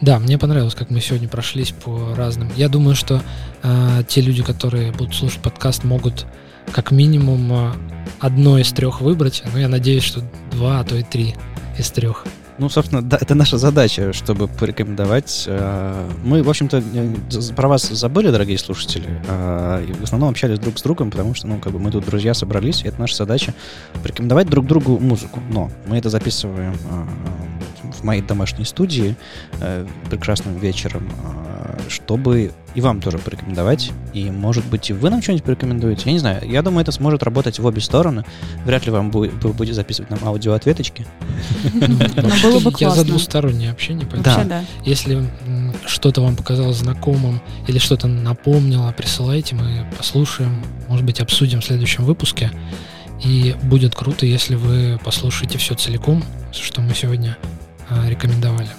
[0.02, 2.52] Да, мне понравилось, как мы сегодня прошлись по разным.
[2.56, 3.22] Я думаю, что
[3.64, 6.26] э, те люди, которые будут слушать подкаст, могут
[6.72, 7.74] как минимум э,
[8.20, 9.44] одно из трех выбрать.
[9.54, 11.36] Но я надеюсь, что два, а то и три
[11.78, 12.26] из трех.
[12.58, 15.44] Ну, собственно, да, это наша задача, чтобы порекомендовать.
[15.48, 16.82] э, Мы, в общем-то,
[17.54, 21.48] про вас забыли, дорогие слушатели, э, и в основном общались друг с другом, потому что,
[21.48, 23.54] ну, как бы мы тут друзья собрались, и это наша задача
[24.02, 25.42] порекомендовать друг другу музыку.
[25.50, 27.06] Но мы это записываем э,
[27.92, 29.16] в моей домашней студии
[29.60, 33.92] э, прекрасным вечером, э, чтобы и вам тоже порекомендовать.
[34.14, 36.04] И, может быть, и вы нам что-нибудь порекомендуете.
[36.06, 36.42] Я не знаю.
[36.50, 38.26] Я думаю, это сможет работать в обе стороны.
[38.66, 41.08] Вряд ли вам будет, вы будете записывать нам аудиоответочки.
[41.74, 43.04] Вообще, было бы Я за классно.
[43.06, 44.64] двустороннее общение, Да.
[44.84, 45.26] Если
[45.86, 52.04] что-то вам показалось знакомым или что-то напомнило, присылайте, мы послушаем, может быть, обсудим в следующем
[52.04, 52.52] выпуске.
[53.24, 57.38] И будет круто, если вы послушаете все целиком, что мы сегодня
[58.08, 58.70] рекомендовали.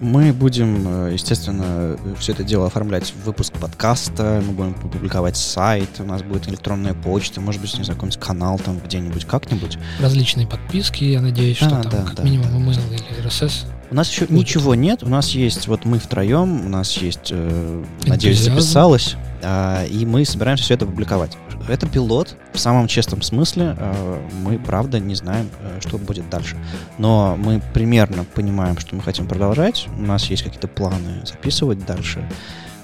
[0.00, 5.88] Мы будем, э, естественно, все это дело оформлять в выпуск подкаста, мы будем публиковать сайт,
[5.98, 9.76] у нас будет электронная почта, может быть, не знаю, какой-нибудь канал там где-нибудь, как-нибудь.
[9.98, 12.58] Различные подписки, я надеюсь, что Да, там да, как да, минимум да.
[12.58, 13.66] email или RSS.
[13.90, 14.38] У нас еще Будет.
[14.38, 20.06] ничего нет, у нас есть, вот мы втроем, у нас есть, э, надеюсь, записалось, и
[20.06, 21.36] мы собираемся все это публиковать.
[21.68, 26.56] Это пилот, в самом честном смысле, э, мы, правда, не знаем, э, что будет дальше.
[26.96, 32.26] Но мы примерно понимаем, что мы хотим продолжать, у нас есть какие-то планы записывать дальше.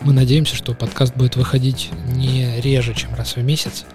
[0.02, 3.86] Мы надеемся, что подкаст будет выходить не реже, чем раз в месяц.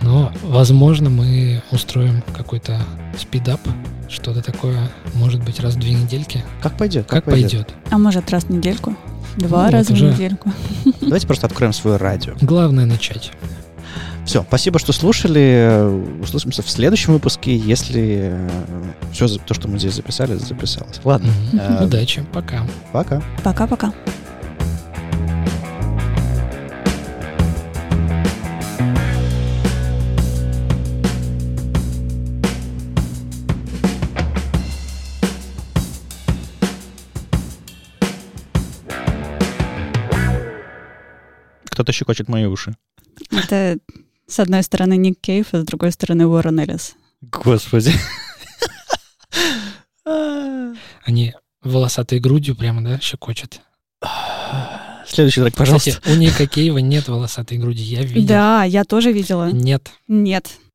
[0.00, 2.78] Но, возможно, мы устроим какой-то
[3.18, 3.60] спидап,
[4.08, 6.44] что-то такое, может быть, раз в две недельки.
[6.62, 7.08] Как пойдет?
[7.08, 7.74] Как, пойдет.
[7.90, 8.96] А может, раз в недельку?
[9.36, 10.06] Два Ну, раза в уже.
[10.10, 10.50] недельку.
[11.00, 12.34] Давайте просто откроем свое радио.
[12.40, 13.32] Главное начать.
[14.24, 16.20] Все, спасибо, что слушали.
[16.22, 18.32] Услышимся в следующем выпуске, если
[19.12, 21.00] все то, что мы здесь записали, записалось.
[21.04, 21.30] Ладно.
[21.52, 22.62] Э, Удачи, пока.
[22.92, 23.22] пока.
[23.42, 23.92] Пока-пока.
[41.74, 42.76] Кто-то щекочет мои уши.
[43.32, 43.78] Это
[44.28, 46.94] с одной стороны Ник Кейв, а с другой стороны Уоррен Эллис.
[47.20, 47.92] Господи.
[51.04, 53.60] Они волосатой грудью прямо, да, щекочут.
[55.04, 55.90] Следующий трек, пожалуйста.
[55.90, 58.28] Кстати, у Ника Кейва нет волосатой груди, я видел.
[58.28, 59.50] Да, я тоже видела.
[59.50, 59.90] Нет.
[60.06, 60.52] Нет.